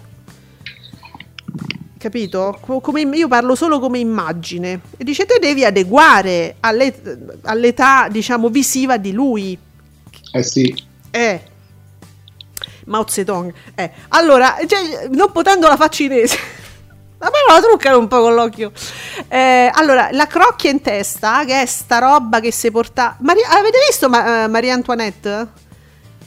[1.99, 2.59] capito?
[2.81, 4.81] Come, io parlo solo come immagine.
[4.97, 9.59] E dice, te devi adeguare all'et- all'età, diciamo, visiva di lui.
[10.33, 10.75] Eh sì.
[11.11, 11.41] Eh.
[12.87, 13.53] Mao Zedong.
[13.75, 13.91] Eh.
[14.09, 16.39] Allora, cioè, non potendo la fa cinese.
[17.19, 18.71] La truccano un po' con l'occhio.
[19.27, 23.17] Eh, allora, la crocchia in testa, che è sta roba che si porta...
[23.21, 23.49] Maria...
[23.49, 25.49] Avete visto ma- uh, Maria Antoinette?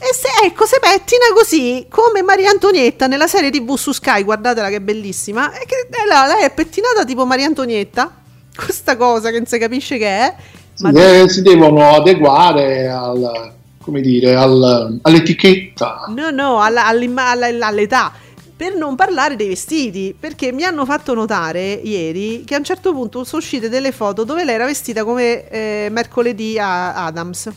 [0.02, 4.68] E se, ecco, se pettina così, come Maria Antonietta nella serie TV su Sky, guardatela
[4.68, 5.52] che è bellissima.
[5.52, 8.12] E che, eh, lei è pettinata tipo Maria Antonietta.
[8.52, 10.34] Questa cosa che non si capisce che è.
[10.74, 10.90] Sì, ma...
[10.90, 16.06] eh, si devono adeguare al come dire, al, all'etichetta.
[16.08, 18.12] No, no, alla, all'età.
[18.56, 22.92] Per non parlare dei vestiti, perché mi hanno fatto notare ieri che a un certo
[22.92, 27.50] punto sono uscite delle foto dove lei era vestita come eh, mercoledì a Adams.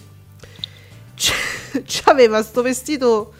[1.85, 3.33] C'aveva sto vestito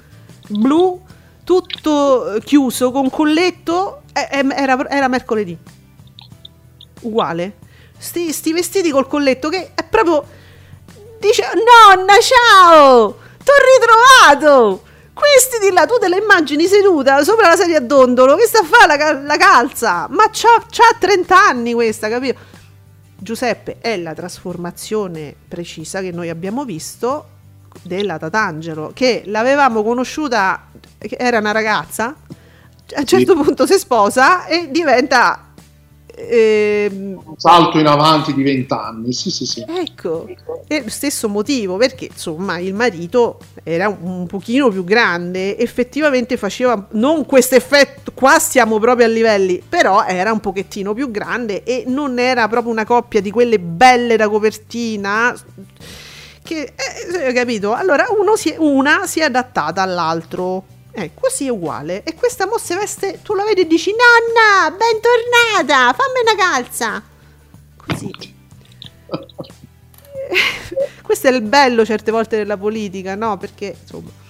[0.49, 1.01] blu
[1.43, 5.57] tutto chiuso con colletto, era, era mercoledì.
[7.01, 7.63] Uguale.
[7.97, 10.25] Sti, sti vestiti col colletto che è proprio
[11.25, 13.17] Dice, nonna, ciao!
[13.43, 13.53] T'ho
[14.29, 14.83] ritrovato!
[15.13, 18.59] Questi di là, tu te la immagini seduta sopra la sedia a dondolo, che sta
[18.59, 20.07] a fare la, la calza?
[20.09, 22.37] Ma c'ha, c'ha 30 anni questa, capito?
[23.17, 27.29] Giuseppe, è la trasformazione precisa che noi abbiamo visto
[27.81, 30.67] della Tatangelo, che l'avevamo conosciuta,
[30.97, 32.15] era una ragazza,
[32.95, 33.43] a un certo sì.
[33.43, 35.45] punto si sposa e diventa
[36.17, 39.65] eh, un salto in avanti di vent'anni, sì, sì, sì.
[39.67, 40.27] Ecco,
[40.67, 46.87] lo stesso motivo perché insomma il marito era un, un pochino più grande, effettivamente faceva
[46.91, 51.83] non questo effetto, qua siamo proprio a livelli, però era un pochettino più grande e
[51.87, 55.35] non era proprio una coppia di quelle belle da copertina
[56.45, 57.73] che, eh, capito?
[57.73, 62.03] Allora si, una si è adattata all'altro eh, così è uguale.
[62.03, 67.03] E questa mo si veste, tu la vedi e dici, nonna, bentornata, fammi una calza.
[67.75, 68.09] Così.
[71.03, 73.37] Questo è il bello certe volte della politica, no?
[73.37, 74.23] Perché, insomma...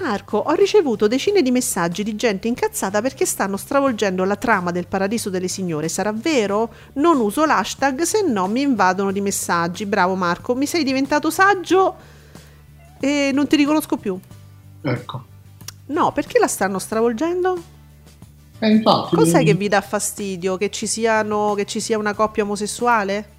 [0.00, 4.88] Marco, ho ricevuto decine di messaggi di gente incazzata perché stanno stravolgendo la trama del
[4.88, 5.88] Paradiso delle Signore.
[5.88, 6.72] Sarà vero?
[6.94, 9.86] Non uso l'hashtag, se no mi invadono di messaggi.
[9.86, 11.94] Bravo Marco, mi sei diventato saggio
[12.98, 14.18] e non ti riconosco più.
[14.82, 15.24] Ecco.
[15.86, 17.62] No, perché la stanno stravolgendo?
[18.58, 19.14] Eh, infatti.
[19.14, 20.56] Cos'è che vi dà fastidio?
[20.56, 23.33] Che ci, siano, che ci sia una coppia omosessuale?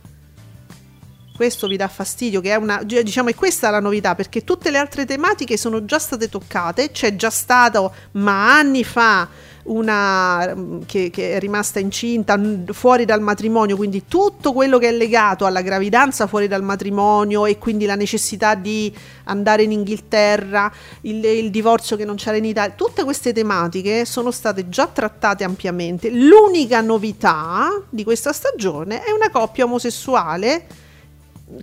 [1.35, 4.77] Questo vi dà fastidio, che è una, diciamo, è questa la novità, perché tutte le
[4.77, 9.27] altre tematiche sono già state toccate, c'è già stato, ma anni fa,
[9.65, 12.39] una mm, che, che, è rimasta incinta
[12.71, 17.57] fuori dal matrimonio, quindi tutto quello che è legato alla gravidanza fuori dal matrimonio e
[17.57, 18.93] quindi la necessità di
[19.25, 20.71] andare in Inghilterra,
[21.01, 25.43] il, il divorzio che non c'era in Italia, tutte queste tematiche sono state già trattate
[25.43, 26.09] ampiamente.
[26.09, 30.83] L'unica novità di questa stagione è una coppia omosessuale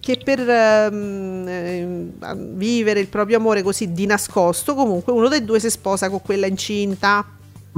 [0.01, 5.59] che per um, eh, vivere il proprio amore così di nascosto, comunque uno dei due
[5.59, 7.25] si sposa con quella incinta,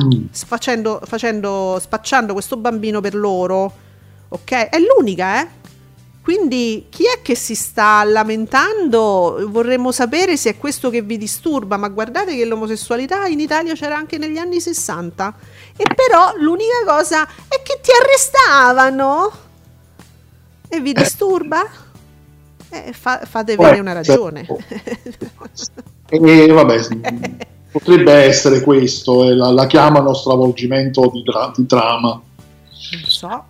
[0.02, 0.26] mm.
[0.32, 3.72] facendo, facendo, spacciando questo bambino per loro.
[4.28, 4.50] Ok?
[4.50, 5.62] È l'unica, eh?
[6.24, 9.44] Quindi chi è che si sta lamentando?
[9.46, 13.96] Vorremmo sapere se è questo che vi disturba, ma guardate che l'omosessualità in Italia c'era
[13.96, 15.34] anche negli anni 60.
[15.76, 19.32] E però l'unica cosa è che ti arrestavano.
[20.66, 21.83] E vi disturba?
[22.74, 24.46] Eh, fa, fate avere una ragione.
[26.08, 26.80] e eh, vabbè,
[27.70, 32.08] potrebbe essere questo, eh, la, la, chiamano stravolgimento di, tra, di trama.
[32.10, 33.44] Non so,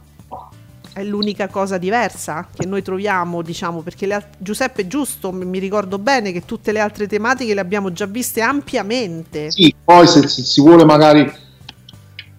[0.94, 6.30] è l'unica cosa diversa che noi troviamo, diciamo, perché le, Giuseppe giusto, mi ricordo bene
[6.30, 9.50] che tutte le altre tematiche le abbiamo già viste ampiamente.
[9.50, 11.42] Sì, poi se, se si vuole magari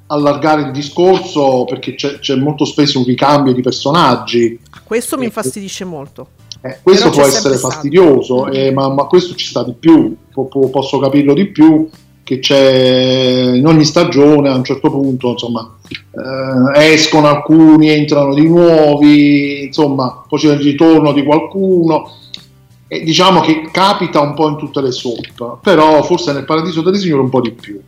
[0.07, 4.59] allargare il discorso perché c'è, c'è, molto spesso un ricambio di personaggi.
[4.83, 6.29] Questo mi infastidisce molto.
[6.66, 10.72] Eh, questo può essere fastidioso, eh, ma, ma, questo ci sta di più, po- po-
[10.72, 11.88] posso capirlo di più,
[12.24, 18.47] che c'è in ogni stagione a un certo punto, insomma, eh, escono alcuni, entrano di
[18.47, 22.09] nuovi, insomma, poi c'è il ritorno di qualcuno.
[22.88, 26.97] E diciamo che capita un po' in tutte le soap, però forse nel Paradiso delle
[26.97, 27.80] Signore un po' di più.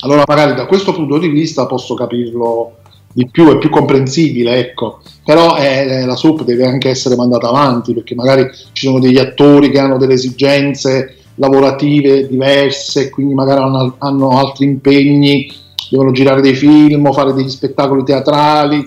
[0.00, 2.79] Allora magari da questo punto di vista posso capirlo
[3.12, 5.00] di più, è più comprensibile, ecco.
[5.24, 9.70] Però eh, la soap deve anche essere mandata avanti perché magari ci sono degli attori
[9.70, 15.50] che hanno delle esigenze lavorative diverse, quindi magari hanno, hanno altri impegni,
[15.90, 18.86] devono girare dei film, fare degli spettacoli teatrali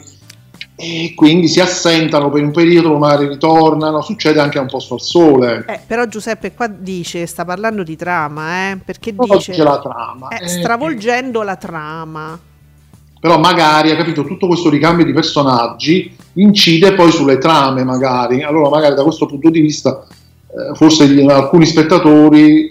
[0.76, 5.02] e quindi si assentano per un periodo, magari ritornano, succede anche a un posto al
[5.02, 5.66] sole.
[5.68, 9.56] Eh, però Giuseppe qua dice, sta parlando di trama, eh, perché no, dice...
[9.62, 10.28] la trama.
[10.30, 12.40] Eh, stravolgendo la trama
[13.24, 18.44] però magari ha capito tutto questo ricambio di personaggi incide poi sulle trame magari.
[18.44, 20.06] Allora magari da questo punto di vista
[20.48, 22.70] eh, forse gli, alcuni spettatori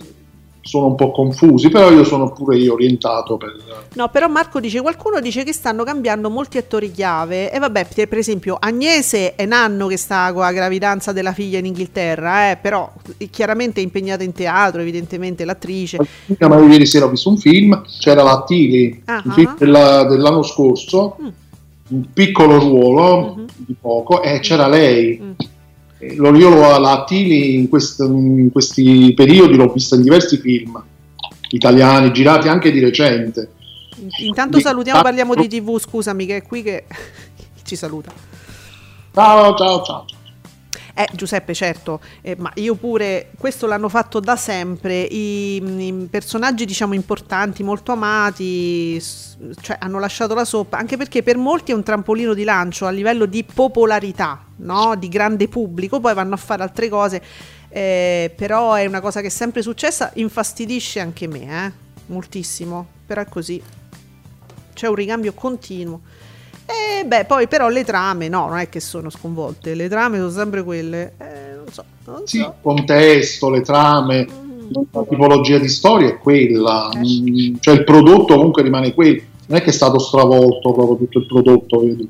[0.62, 3.56] sono un po' confusi, però io sono pure io orientato per...
[3.94, 8.18] No, però Marco dice, qualcuno dice che stanno cambiando molti attori chiave e vabbè, per
[8.18, 12.90] esempio Agnese è Nanno che sta con la gravidanza della figlia in Inghilterra, eh, però
[13.30, 15.98] chiaramente è impegnata in teatro, evidentemente l'attrice.
[16.38, 19.20] Ma io ieri sera ho visto un film, c'era la Tili, uh-huh.
[19.24, 21.28] un film della, dell'anno scorso, mm.
[21.88, 23.46] un piccolo ruolo mm-hmm.
[23.56, 25.20] di poco, e c'era lei.
[25.20, 25.30] Mm
[26.10, 30.82] io la Attili in, in questi periodi l'ho vista in diversi film
[31.50, 33.50] italiani, girati anche di recente.
[34.18, 36.84] Intanto salutiamo, parliamo di TV, scusami che è qui che
[37.64, 38.12] ci saluta.
[39.12, 40.04] Ciao, ciao, ciao.
[40.94, 46.66] Eh, Giuseppe, certo, eh, ma io pure, questo l'hanno fatto da sempre, i, i, personaggi
[46.66, 49.02] diciamo importanti, molto amati,
[49.62, 52.90] cioè hanno lasciato la soppa, anche perché per molti è un trampolino di lancio a
[52.90, 54.94] livello di popolarità, no?
[54.94, 57.22] di grande pubblico, poi vanno a fare altre cose,
[57.70, 61.72] eh, però è una cosa che è sempre successa, infastidisce anche me, eh?
[62.06, 63.62] moltissimo, però è così,
[64.74, 66.00] c'è un ricambio continuo.
[66.72, 70.30] E beh, poi però le trame, no, non è che sono sconvolte, le trame sono
[70.30, 71.84] sempre quelle, eh, non so.
[72.04, 74.82] Non sì, il contesto, le trame, mm.
[74.90, 76.98] la tipologia di storia è quella, eh.
[76.98, 81.18] Mm, cioè il prodotto comunque rimane quello, non è che è stato stravolto proprio tutto
[81.18, 82.08] il prodotto, vedi?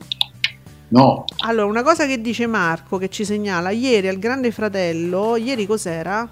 [0.88, 1.24] No.
[1.38, 6.28] Allora, una cosa che dice Marco, che ci segnala, ieri al Grande Fratello, ieri cos'era?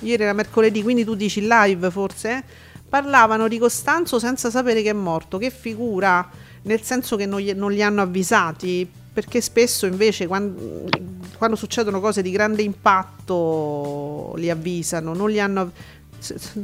[0.00, 2.44] Ieri era mercoledì, quindi tu dici live forse?
[2.86, 6.28] Parlavano di Costanzo senza sapere che è morto, che figura
[6.62, 10.88] nel senso che non, gli, non li hanno avvisati, perché spesso invece quando,
[11.36, 15.72] quando, succedono cose di grande impatto li avvisano, non li hanno,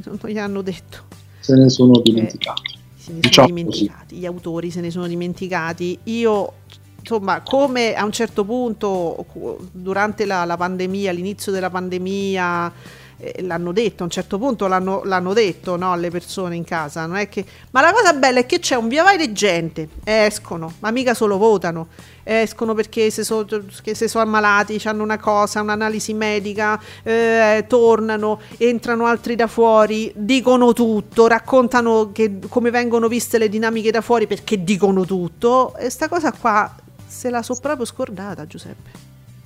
[0.04, 1.02] non gli hanno detto.
[1.40, 2.74] Se ne sono dimenticati.
[2.74, 4.20] Eh, se ne diciamo sono dimenticati, così.
[4.20, 5.98] gli autori se ne sono dimenticati.
[6.04, 6.52] Io,
[6.98, 9.26] insomma, come a un certo punto,
[9.72, 12.72] durante la, la pandemia, all'inizio della pandemia,
[13.18, 17.08] eh, l'hanno detto, a un certo punto l'hanno, l'hanno detto no, alle persone in casa,
[17.28, 17.44] che...
[17.70, 21.14] ma la cosa bella è che c'è un via vai di gente, escono, ma mica
[21.14, 21.88] solo votano,
[22.22, 29.36] escono perché se sono so ammalati, hanno una cosa, un'analisi medica, eh, tornano, entrano altri
[29.36, 35.04] da fuori, dicono tutto, raccontano che, come vengono viste le dinamiche da fuori perché dicono
[35.04, 36.74] tutto, e sta cosa qua
[37.06, 38.90] se la so proprio scordata Giuseppe,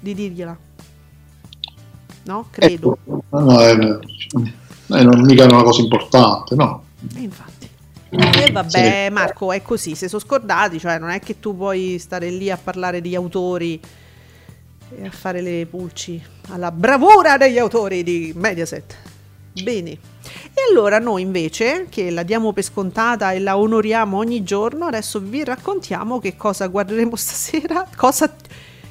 [0.01, 0.57] di dirgliela
[2.29, 2.47] no?
[2.51, 2.99] Credo.
[3.03, 6.85] Ecco, no, è, è, non mica una cosa importante, no?
[7.17, 7.69] E infatti.
[8.11, 9.13] E vabbè, sì.
[9.13, 12.59] Marco, è così, se sono scordati, cioè non è che tu puoi stare lì a
[12.63, 13.81] parlare di autori
[14.91, 18.97] e a fare le pulci alla bravura degli autori di Mediaset.
[19.63, 19.91] Bene.
[19.91, 25.19] E allora noi invece, che la diamo per scontata e la onoriamo ogni giorno, adesso
[25.21, 28.35] vi raccontiamo che cosa guarderemo stasera, cosa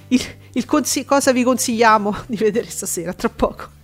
[0.10, 0.22] il,
[0.54, 3.76] il consi- cosa vi consigliamo di vedere stasera, tra poco.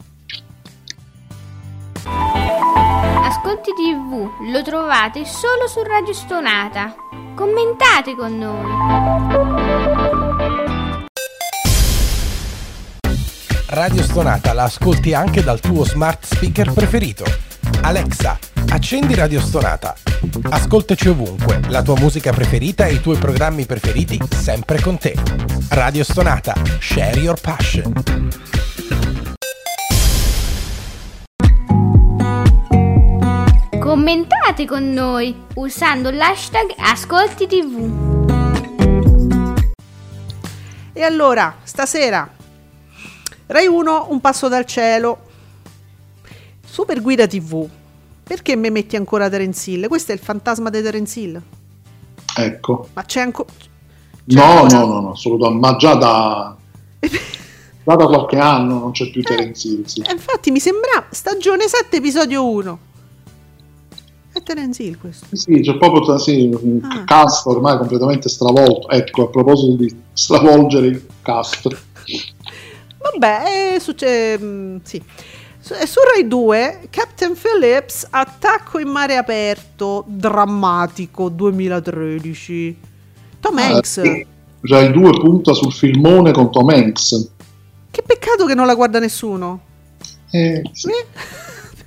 [2.04, 6.96] Ascolti TV lo trovate solo su Radio Stonata.
[7.36, 9.72] Commentate con noi.
[13.68, 17.26] Radio Stonata la ascolti anche dal tuo smart speaker preferito.
[17.82, 18.38] Alexa,
[18.70, 19.96] accendi Radio Stonata.
[20.50, 25.16] Ascoltaci ovunque, la tua musica preferita e i tuoi programmi preferiti sempre con te.
[25.70, 27.94] Radio Stonata, share your passion.
[33.80, 38.12] Commentate con noi usando l'hashtag Ascolti TV.
[40.94, 42.30] E allora, stasera,
[43.48, 45.30] Rai 1, un passo dal cielo.
[46.66, 47.70] Super Guida TV.
[48.24, 49.88] Perché mi metti ancora Terence Hill?
[49.88, 51.42] Questo è il fantasma di Terence Hill.
[52.38, 52.88] Ecco.
[52.94, 53.50] Ma c'è ancora...
[54.26, 55.68] No, no, no, no, assolutamente.
[55.68, 56.56] Ma già da...
[57.00, 59.84] già da qualche anno non c'è più eh, Terence Hill.
[59.86, 60.02] Sì.
[60.02, 62.80] Eh, infatti mi sembra stagione 7, episodio 1.
[64.32, 65.28] È Terence Hill questo.
[65.36, 67.04] Sì, c'è proprio sì, un ah.
[67.04, 68.90] cast ormai completamente stravolto.
[68.90, 71.68] Ecco, a proposito di stravolgere il cast.
[73.04, 74.42] Vabbè, succede...
[74.42, 75.04] Mm, sì.
[75.64, 82.78] Su, su Rai 2, Captain Phillips, attacco in mare aperto, drammatico, 2013.
[83.40, 84.02] Tom ah, Hanks.
[84.02, 84.28] Sì.
[84.60, 87.30] Rai 2 punta sul filmone con Tom Hanks.
[87.90, 89.62] Che peccato che non la guarda nessuno.
[90.32, 90.90] Eh, sì.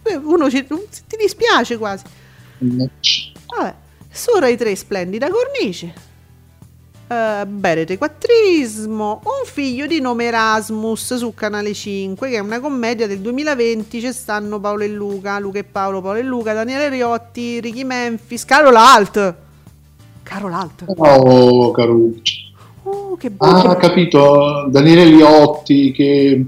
[0.04, 2.04] Eh, uno ci, ti dispiace quasi.
[2.56, 3.74] Vabbè,
[4.10, 5.92] su Rai 3 splendida cornice.
[7.08, 13.06] Uh, Berete Quattrismo, un figlio di nome Erasmus su Canale 5, che è una commedia
[13.06, 14.00] del 2020.
[14.00, 18.44] Ci stanno Paolo e Luca, Luca e Paolo, Paolo e Luca, Daniele Riotti, Ricky Memphis,
[18.44, 19.34] Carol Alt.
[20.24, 20.82] Carol Alt.
[20.86, 22.34] Oh, Caruccio.
[22.82, 23.70] Oh, che bello.
[23.70, 24.66] Ah, capito.
[24.68, 26.44] Daniele Riotti che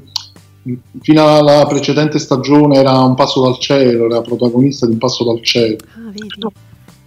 [1.00, 5.40] fino alla precedente stagione era un passo dal cielo, era protagonista di un passo dal
[5.40, 5.76] cielo.
[5.94, 6.50] Ah.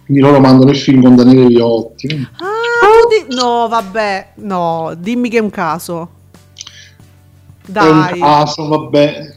[0.04, 2.28] Quindi loro mandano il film con Daniele Riotti.
[2.38, 2.61] Ah,
[3.08, 3.34] di...
[3.34, 6.10] No, vabbè, no, dimmi che è un caso.
[7.66, 8.10] Dai.
[8.10, 9.34] È un caso, vabbè.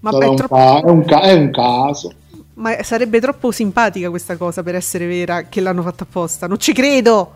[0.00, 0.54] vabbè è, troppo...
[0.54, 2.12] ca- è, un ca- è un caso.
[2.54, 6.46] Ma sarebbe troppo simpatica questa cosa per essere vera che l'hanno fatta apposta.
[6.46, 7.32] Non ci credo.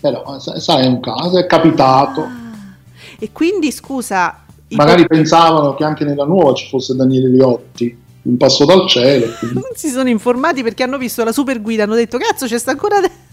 [0.00, 2.22] Però, sai, è un caso, è capitato.
[2.22, 2.76] Ah.
[3.18, 4.42] E quindi, scusa...
[4.70, 5.06] Magari i...
[5.06, 9.26] pensavano che anche nella nuova ci fosse Daniele Liotti un passo dal cielo.
[9.38, 9.60] Quindi.
[9.60, 12.72] Non si sono informati perché hanno visto la super guida, hanno detto cazzo c'è sta
[12.72, 13.00] ancora...
[13.00, 13.24] De-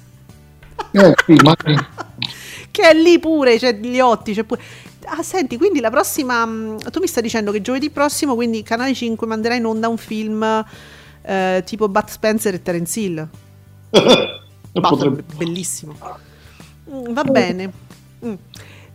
[0.92, 1.56] eh, sì, ma...
[2.72, 4.62] che è lì pure, c'è Liotti, c'è pure...
[5.06, 6.46] Ah, senti, quindi la prossima...
[6.46, 9.98] Mm, tu mi stai dicendo che giovedì prossimo, quindi Canale 5 manderà in onda un
[9.98, 10.66] film
[11.24, 13.28] eh, tipo Bud Spencer e Terence Hill.
[14.72, 15.24] Potrebbe...
[15.36, 15.96] Bellissimo.
[16.90, 17.72] Mm, va bene.
[18.26, 18.34] Mm.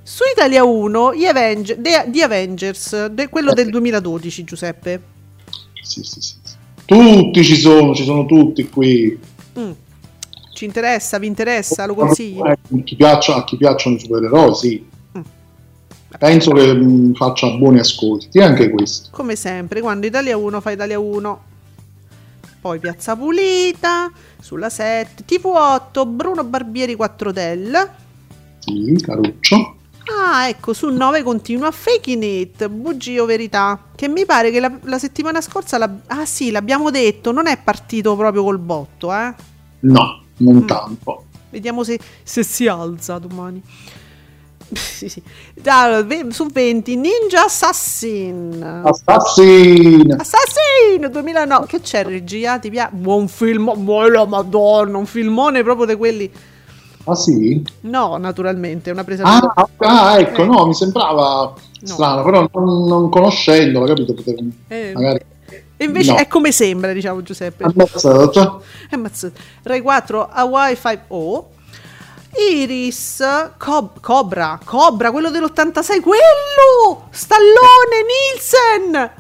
[0.03, 5.03] Su Italia 1, The, Avenger, The, The Avengers, de, quello del 2012, Giuseppe.
[5.83, 6.35] Sì, sì, sì.
[6.85, 9.19] Tutti ci sono, ci sono tutti qui.
[9.59, 9.71] Mm.
[10.59, 12.41] Ci interessa, vi interessa, lo consigli?
[12.45, 14.85] Eh, chi piaccia, a chi piacciono i supereroi, sì.
[15.17, 15.21] Mm.
[16.19, 19.11] Penso che mh, mm, faccia buoni ascolti, anche questo.
[19.13, 21.43] Come sempre, quando Italia 1 fa Italia 1.
[22.61, 27.91] Poi Piazza Pulita, sulla 7, TV8, Bruno Barbieri 4 Del.
[28.59, 29.77] Sì, Caruccio.
[30.07, 33.81] Ah, ecco, su 9 continua Faking It, bugie o verità.
[33.95, 37.57] Che mi pare che la, la settimana scorsa, la, ah sì, l'abbiamo detto, non è
[37.63, 39.33] partito proprio col botto, eh?
[39.83, 40.67] No non mm.
[40.67, 41.25] tanto.
[41.51, 43.63] Vediamo se, se, si alza domani.
[44.75, 45.23] sì, sì.
[45.55, 48.83] Da, su 20 Ninja Assassin.
[48.85, 50.17] Assassin.
[50.19, 51.67] Assassin 2009.
[51.67, 52.59] Che c'è regia?
[52.59, 52.95] Ti piace?
[52.95, 53.73] Buon film.
[53.77, 56.33] Buona madonna, un filmone proprio di quelli.
[57.05, 57.63] Ah sì?
[57.83, 59.65] No, naturalmente, una presa ah, di...
[59.79, 60.47] ah, ecco, eh.
[60.47, 62.23] no, mi sembrava strano, no.
[62.23, 64.13] però non, non conoscendola, capito?
[64.13, 64.93] Potevo, eh.
[64.95, 65.21] magari...
[65.81, 66.19] E invece no.
[66.19, 67.63] è come sembra, diciamo Giuseppe.
[67.63, 68.65] Ammazzato.
[68.91, 69.41] Ammazzato.
[69.63, 71.45] Rai 4, Hawaii 5O.
[72.53, 73.25] Iris,
[73.57, 77.09] Cob- Cobra, Cobra, quello dell'86, quello!
[77.11, 79.11] Stallone, Nielsen!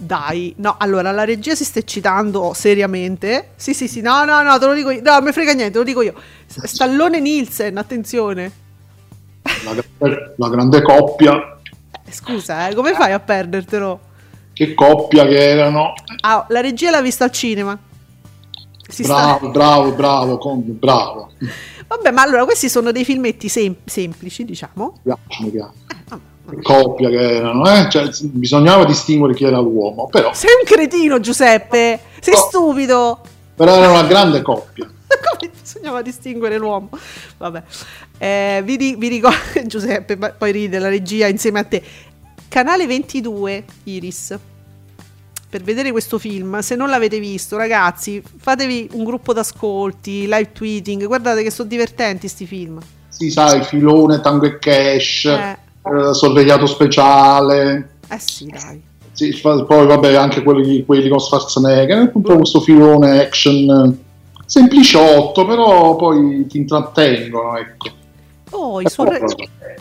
[0.00, 3.50] Dai, no, allora la regia si sta eccitando seriamente.
[3.56, 5.02] Sì, sì, sì, no, no, no, te lo dico io.
[5.02, 6.14] No, mi frega niente, te lo dico io.
[6.46, 8.52] Stallone Nielsen, attenzione.
[9.64, 9.74] La,
[10.36, 11.58] la grande coppia.
[12.04, 14.00] Eh, scusa, eh, come fai a perdertelo?
[14.58, 15.92] Che coppia che erano.
[16.22, 17.78] Ah, la regia l'ha vista al cinema.
[18.88, 19.48] Si bravo, sta...
[19.50, 21.30] bravo, bravo, Conte, bravo.
[21.86, 24.94] Vabbè, ma allora questi sono dei filmetti sem- semplici, diciamo.
[25.04, 25.72] Mi piace, mi piace.
[26.50, 27.88] Eh, coppia che erano, eh?
[27.88, 30.08] cioè, bisognava distinguere chi era l'uomo.
[30.08, 30.34] Però...
[30.34, 33.20] Sei un cretino, Giuseppe, sei no, stupido.
[33.54, 34.86] Però era una grande coppia.
[35.38, 36.88] Come bisognava distinguere l'uomo?
[37.36, 37.62] Vabbè,
[38.18, 41.82] eh, vi, vi ricordo, Giuseppe, poi ride la regia insieme a te.
[42.48, 44.38] Canale 22, Iris
[45.50, 46.58] per vedere questo film.
[46.60, 51.06] Se non l'avete visto, ragazzi, fatevi un gruppo d'ascolti, live tweeting.
[51.06, 52.78] Guardate che sono divertenti questi film.
[53.08, 55.58] Sì, sai, filone, tango e cash, eh.
[55.82, 57.96] Eh, sorvegliato speciale.
[58.08, 58.82] Eh sì, dai.
[59.12, 63.98] Sì, poi vabbè, anche quelli, quelli con Schwarzenegger, po' questo filone action
[64.44, 67.88] sempliciotto, però poi ti intrattengono, ecco.
[68.48, 69.20] Poi su Rai...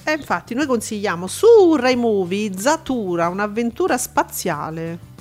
[0.03, 5.15] eh, infatti noi consigliamo su Rai Movie Zatura, un'avventura spaziale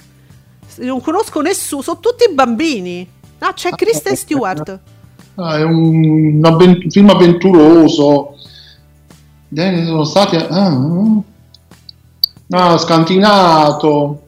[0.79, 3.09] non conosco nessuno, sono tutti bambini.
[3.39, 4.79] Ah, c'è ah, Kristen Stewart.
[5.37, 8.37] Ah, è un, un, film avventuroso.
[9.55, 10.37] Eh, sono stati.
[10.37, 11.23] Ah,
[12.51, 14.23] ah, scantinato.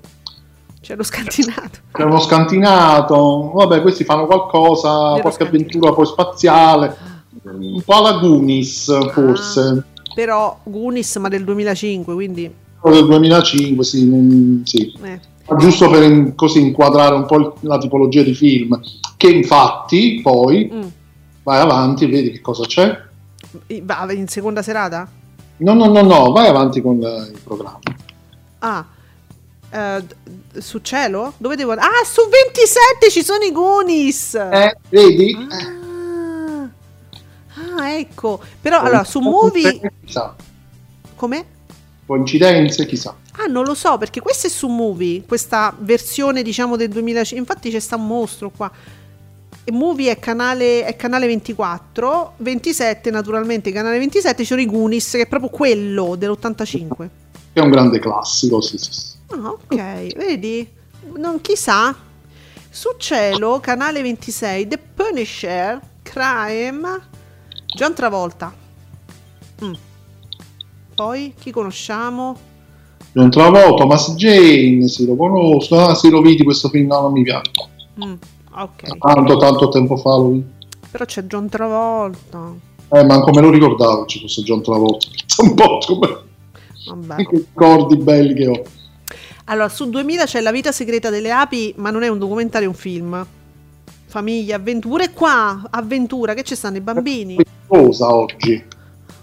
[0.81, 1.79] C'è lo scantinato.
[1.93, 3.53] C'è uno scantinato.
[3.55, 6.97] Vabbè, questi fanno qualcosa, C'è qualche avventura poi spaziale.
[7.43, 9.61] Un po' alla Goonies, forse.
[9.61, 9.85] Ah,
[10.15, 12.53] però Goonies, ma del 2005, quindi.
[12.83, 14.63] Del 2005, sì.
[14.65, 14.93] sì.
[15.03, 18.79] Eh giusto per così inquadrare un po' la tipologia di film,
[19.17, 20.87] che infatti poi mm.
[21.43, 23.07] vai avanti e vedi che cosa c'è.
[23.69, 25.09] In seconda serata?
[25.59, 27.81] No, no, no, no, vai avanti con il programma.
[28.59, 28.85] Ah,
[29.71, 31.33] uh, su cielo?
[31.39, 31.89] Dove devo andare?
[31.89, 34.35] Ah, su 27 ci sono i Goonies!
[34.35, 35.35] Eh, vedi?
[35.35, 35.78] Ah, ah
[37.99, 38.41] ecco.
[38.61, 39.93] Però allora, su Movie...
[40.05, 40.35] Chissà.
[41.15, 41.45] Come?
[42.07, 43.15] Coincidenze, chissà.
[43.33, 47.39] Ah, non lo so, perché questo è su Movie, questa versione diciamo del 2005.
[47.39, 48.71] Infatti c'è sta un mostro qua.
[49.65, 55.23] E Movie è canale, è canale 24, 27 naturalmente, canale 27 c'è i Goonies, che
[55.23, 57.09] è proprio quello dell'85.
[57.53, 58.91] È un grande classico, sì, sì.
[59.29, 60.67] Ah, ok, vedi?
[61.17, 61.95] Non chissà.
[62.71, 67.01] Su Cielo, canale 26, The Punisher, Crime,
[67.75, 68.53] John Travolta.
[69.65, 69.73] Mm.
[70.95, 72.37] Poi, chi conosciamo?
[73.13, 75.79] John Travolta, Thomas Jane, sì, lo conosco.
[75.79, 77.51] Ah, sì, lo vidi questo film, no, non mi piace.
[78.03, 78.15] Mm,
[78.55, 78.99] ok.
[78.99, 80.45] Tanto, tanto tempo fa vidi.
[80.91, 82.53] Però c'è John Travolta.
[82.91, 85.07] Eh, ma come lo ricordavo ci fosse John Travolta.
[85.43, 86.27] un po' come...
[86.87, 87.17] Vabbè.
[87.17, 88.63] Che ricordi belli che ho.
[89.45, 92.71] Allora, su 2000 c'è La vita segreta delle api, ma non è un documentario, è
[92.71, 93.27] un film.
[94.07, 95.05] Famiglia, avventura.
[95.05, 97.37] E qua, avventura, che ci stanno i bambini?
[97.69, 98.65] Cosa oggi?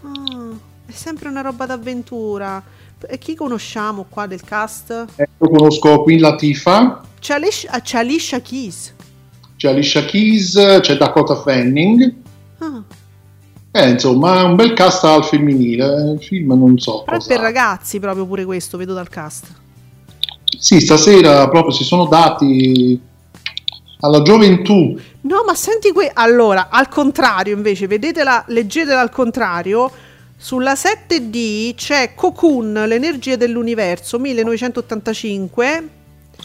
[0.04, 0.52] Ah,
[0.86, 2.64] è sempre una roba d'avventura.
[3.08, 5.06] E chi conosciamo qua del cast?
[5.16, 7.02] Eh, io conosco qui Latifa.
[7.20, 8.94] C'è Alicia, ah, c'è Alicia Keys.
[9.58, 12.14] C'è Alicia Keys, c'è Dakota Fanning.
[12.60, 12.84] Ah.
[13.72, 16.12] Eh, insomma, un bel cast al femminile.
[16.14, 17.02] Il film non so.
[17.04, 19.48] Però per ragazzi proprio pure questo, vedo dal cast.
[20.58, 23.00] Sì, stasera proprio si sono dati
[24.06, 24.98] alla gioventù.
[25.22, 26.10] No, ma senti qui.
[26.14, 29.92] Allora, al contrario, invece, vedetela, leggetela al contrario
[30.38, 35.90] sulla 7D c'è Cocoon, l'energia dell'universo, 1985.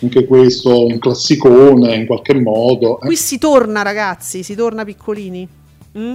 [0.03, 3.01] Anche questo un classicone in qualche modo.
[3.01, 3.07] Eh.
[3.07, 5.47] Qui si torna, ragazzi, si torna piccolini.
[5.99, 6.15] Mm?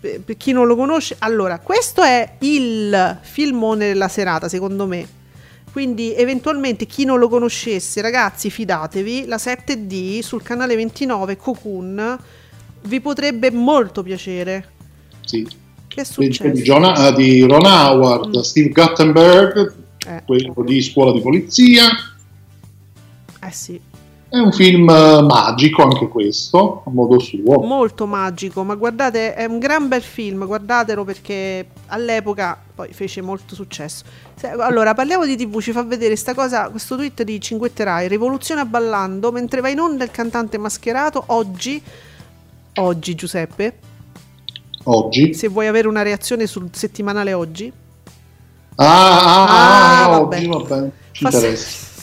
[0.00, 5.22] Per, per chi non lo conosce, allora, questo è il filmone della serata, secondo me.
[5.74, 9.26] Quindi, eventualmente, chi non lo conoscesse, ragazzi, fidatevi.
[9.26, 12.18] La 7D sul canale 29 Cocoon
[12.84, 14.70] vi potrebbe molto piacere.
[15.24, 15.62] Sì
[15.94, 16.50] che è successo?
[16.50, 18.40] Di, John, uh, di Ron Howard, mm.
[18.40, 19.74] Steve Guttenberg,
[20.06, 20.22] eh.
[20.26, 21.84] quello di Scuola di Polizia.
[23.40, 23.80] Eh sì.
[24.34, 27.60] È un film uh, magico anche questo, a modo suo.
[27.60, 33.54] Molto magico, ma guardate, è un gran bel film, guardatelo perché all'epoca poi fece molto
[33.54, 34.02] successo.
[34.34, 38.08] Se, allora, parliamo di TV, ci fa vedere sta cosa, questo tweet di Cinguette Rai,
[38.08, 41.80] rivoluzione ballando, mentre va in onda il cantante mascherato, oggi,
[42.74, 43.78] oggi Giuseppe,
[44.86, 45.32] Oggi?
[45.32, 47.72] Se vuoi avere una reazione sul settimanale oggi.
[48.74, 51.93] Ah, ah, ah, ah oggi, vabbè, ci fa interessa.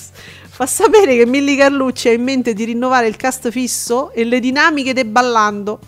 [0.62, 4.40] Fa sapere che Milli Carlucci ha in mente di rinnovare il cast fisso e le
[4.40, 5.80] dinamiche del ballando.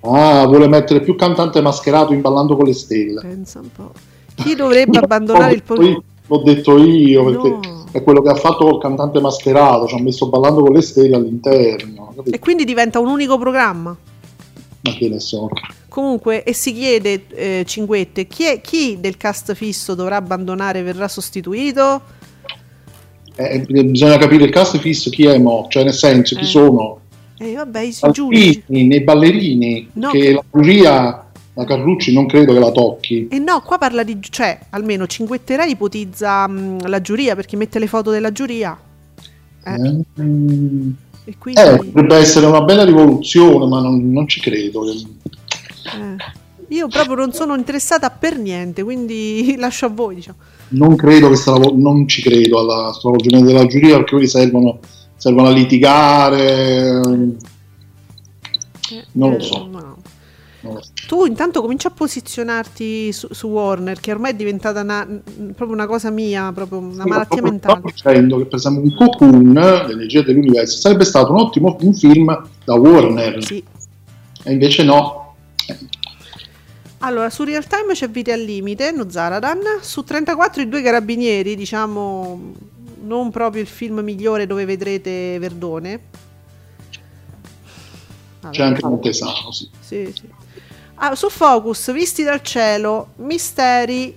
[0.00, 3.20] Ah, vuole mettere più cantante mascherato in Ballando con le Stelle.
[3.20, 3.92] Pensa un po'.
[4.34, 6.02] Chi dovrebbe abbandonare il programma?
[6.26, 7.84] L'ho detto io perché no.
[7.92, 11.14] è quello che ha fatto col cantante mascherato, ci ha messo Ballando con le Stelle
[11.14, 12.12] all'interno.
[12.16, 12.34] Capito?
[12.34, 13.96] E quindi diventa un unico programma.
[14.80, 15.48] Ma che ne so.
[15.86, 21.06] Comunque, e si chiede, eh, Cinguette, chi, è, chi del cast fisso dovrà abbandonare verrà
[21.06, 22.16] sostituito?
[23.40, 26.46] Eh, bisogna capire il cast fisso chi è mo, cioè nel senso chi eh.
[26.46, 27.00] sono.
[27.38, 28.64] Eh, vabbè, i giudici.
[28.66, 31.28] Nei ballerini, no, che, che la giuria
[31.58, 33.28] la Carlucci non credo che la tocchi.
[33.28, 34.18] E eh no, qua parla di...
[34.20, 38.78] cioè, almeno Cinguetterai ipotizza mh, la giuria, perché mette le foto della giuria.
[39.64, 40.04] Eh.
[40.20, 40.90] Mm.
[41.24, 41.60] E quindi...
[41.60, 44.88] Eh, potrebbe essere una bella rivoluzione, ma non, non ci credo.
[44.88, 46.16] Eh.
[46.68, 50.14] Io proprio non sono interessata per niente, quindi lascio a voi.
[50.16, 50.38] Diciamo.
[50.70, 54.80] Non credo che stravo- non ci credo alla stravolgimento della giuria perché quelli servono,
[55.16, 57.00] servono a litigare.
[58.90, 59.70] Eh, non lo so.
[61.06, 65.06] Tu intanto cominci a posizionarti su, su, Warner, che ormai è diventata una,
[65.54, 67.80] proprio una cosa mia, proprio una sì, malattia mentale.
[67.94, 72.48] Sto dicendo che per esempio un Cocoon, l'energia dell'universo, sarebbe stato un ottimo un film
[72.64, 73.42] da Warner.
[73.42, 73.62] Sì.
[74.42, 75.34] E invece no.
[77.00, 79.60] Allora, su Real Time c'è Vite al limite, no Zaradan.
[79.80, 82.52] Su 34 i due carabinieri, diciamo,
[83.02, 86.00] non proprio il film migliore dove vedrete Verdone.
[88.40, 89.68] Vabbè, c'è anche Montesano, sì.
[89.78, 90.28] Sì, sì.
[90.96, 94.16] Ah, su Focus, visti dal cielo, misteri,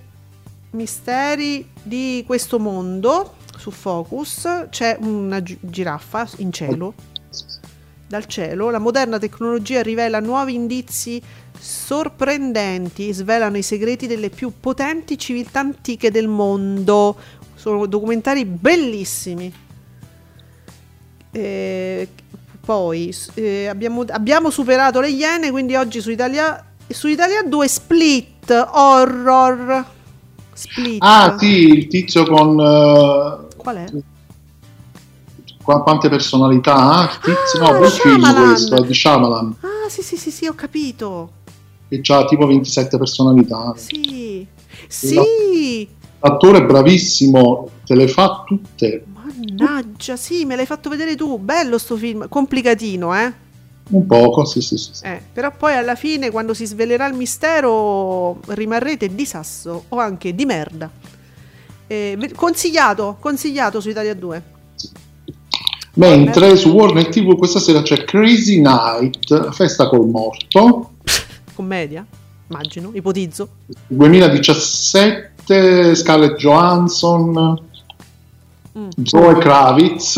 [0.70, 3.36] misteri di questo mondo.
[3.56, 6.94] Su Focus c'è una gi- giraffa in cielo.
[8.08, 11.22] Dal cielo, la moderna tecnologia rivela nuovi indizi
[11.58, 17.16] sorprendenti, svelano i segreti delle più potenti civiltà antiche del mondo.
[17.54, 19.52] Sono documentari bellissimi.
[21.30, 22.08] Eh,
[22.64, 28.68] poi eh, abbiamo, abbiamo, superato le Iene, quindi oggi su Italia, su Italia 2 Split
[28.70, 29.84] Horror.
[30.52, 31.02] Split.
[31.02, 32.58] Ah sì, il tizio con...
[32.58, 33.86] Uh, Qual è?
[35.62, 37.08] quante personalità?
[37.12, 39.56] Il tizio, ah, no, un film questo, di Shyamalan.
[39.60, 41.40] Ah sì sì sì sì, ho capito.
[42.00, 43.74] Che ha tipo 27 personalità.
[43.76, 44.46] Sì,
[44.88, 45.86] sì.
[46.20, 49.04] L'attore è bravissimo, te le fa tutte.
[49.12, 51.38] Mannaggia, sì, me l'hai fatto vedere tu.
[51.38, 53.32] Bello sto film, complicatino, eh?
[53.90, 54.88] Un poco, sì, sì, sì.
[55.02, 60.34] Eh, però poi alla fine, quando si svelerà il mistero, rimarrete di sasso o anche
[60.34, 60.90] di merda.
[61.86, 64.42] Eh, consigliato, consigliato su Italia 2.
[65.94, 70.91] Mentre su Warner TV questa sera c'è Crazy Night, festa col morto.
[71.54, 72.06] Commedia,
[72.48, 73.48] immagino, ipotizzo.
[73.88, 77.58] 2017, Scarlett Johansson,
[78.78, 78.88] mm.
[79.02, 80.16] Zoe Kravitz.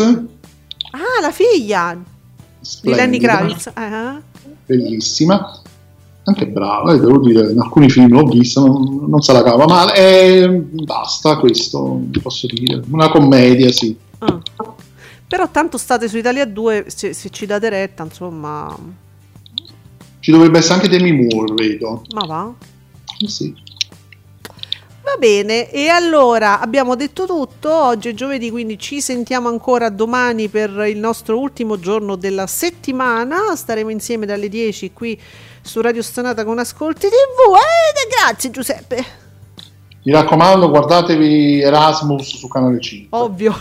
[0.91, 1.97] Ah, la figlia
[2.81, 3.71] di Lenny Kravitz.
[3.75, 4.21] Uh-huh.
[4.65, 5.61] Bellissima.
[6.27, 9.65] Anche brava, eh, devo dire, in alcuni film l'ho vista, non, non se la cava
[9.65, 9.95] male.
[9.95, 12.81] E basta questo, posso dire.
[12.89, 13.95] Una commedia, sì.
[14.19, 14.41] Uh.
[15.27, 19.03] Però tanto state su Italia 2, se, se ci date retta, insomma...
[20.25, 22.01] Ci dovrebbe essere anche Demi Moore, vedo.
[22.15, 22.51] Ma va?
[23.19, 23.53] Eh sì.
[25.03, 30.47] Va bene, e allora abbiamo detto tutto, oggi è giovedì, quindi ci sentiamo ancora domani
[30.47, 35.21] per il nostro ultimo giorno della settimana, staremo insieme dalle 10 qui
[35.61, 39.05] su Radio Stonata con Ascolti TV e grazie Giuseppe.
[40.05, 43.15] Mi raccomando, guardatevi Erasmus su Canale 5.
[43.15, 43.55] Ovvio.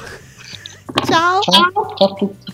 [1.04, 1.40] Ciao.
[1.44, 2.53] Ciao, ciao a tutti.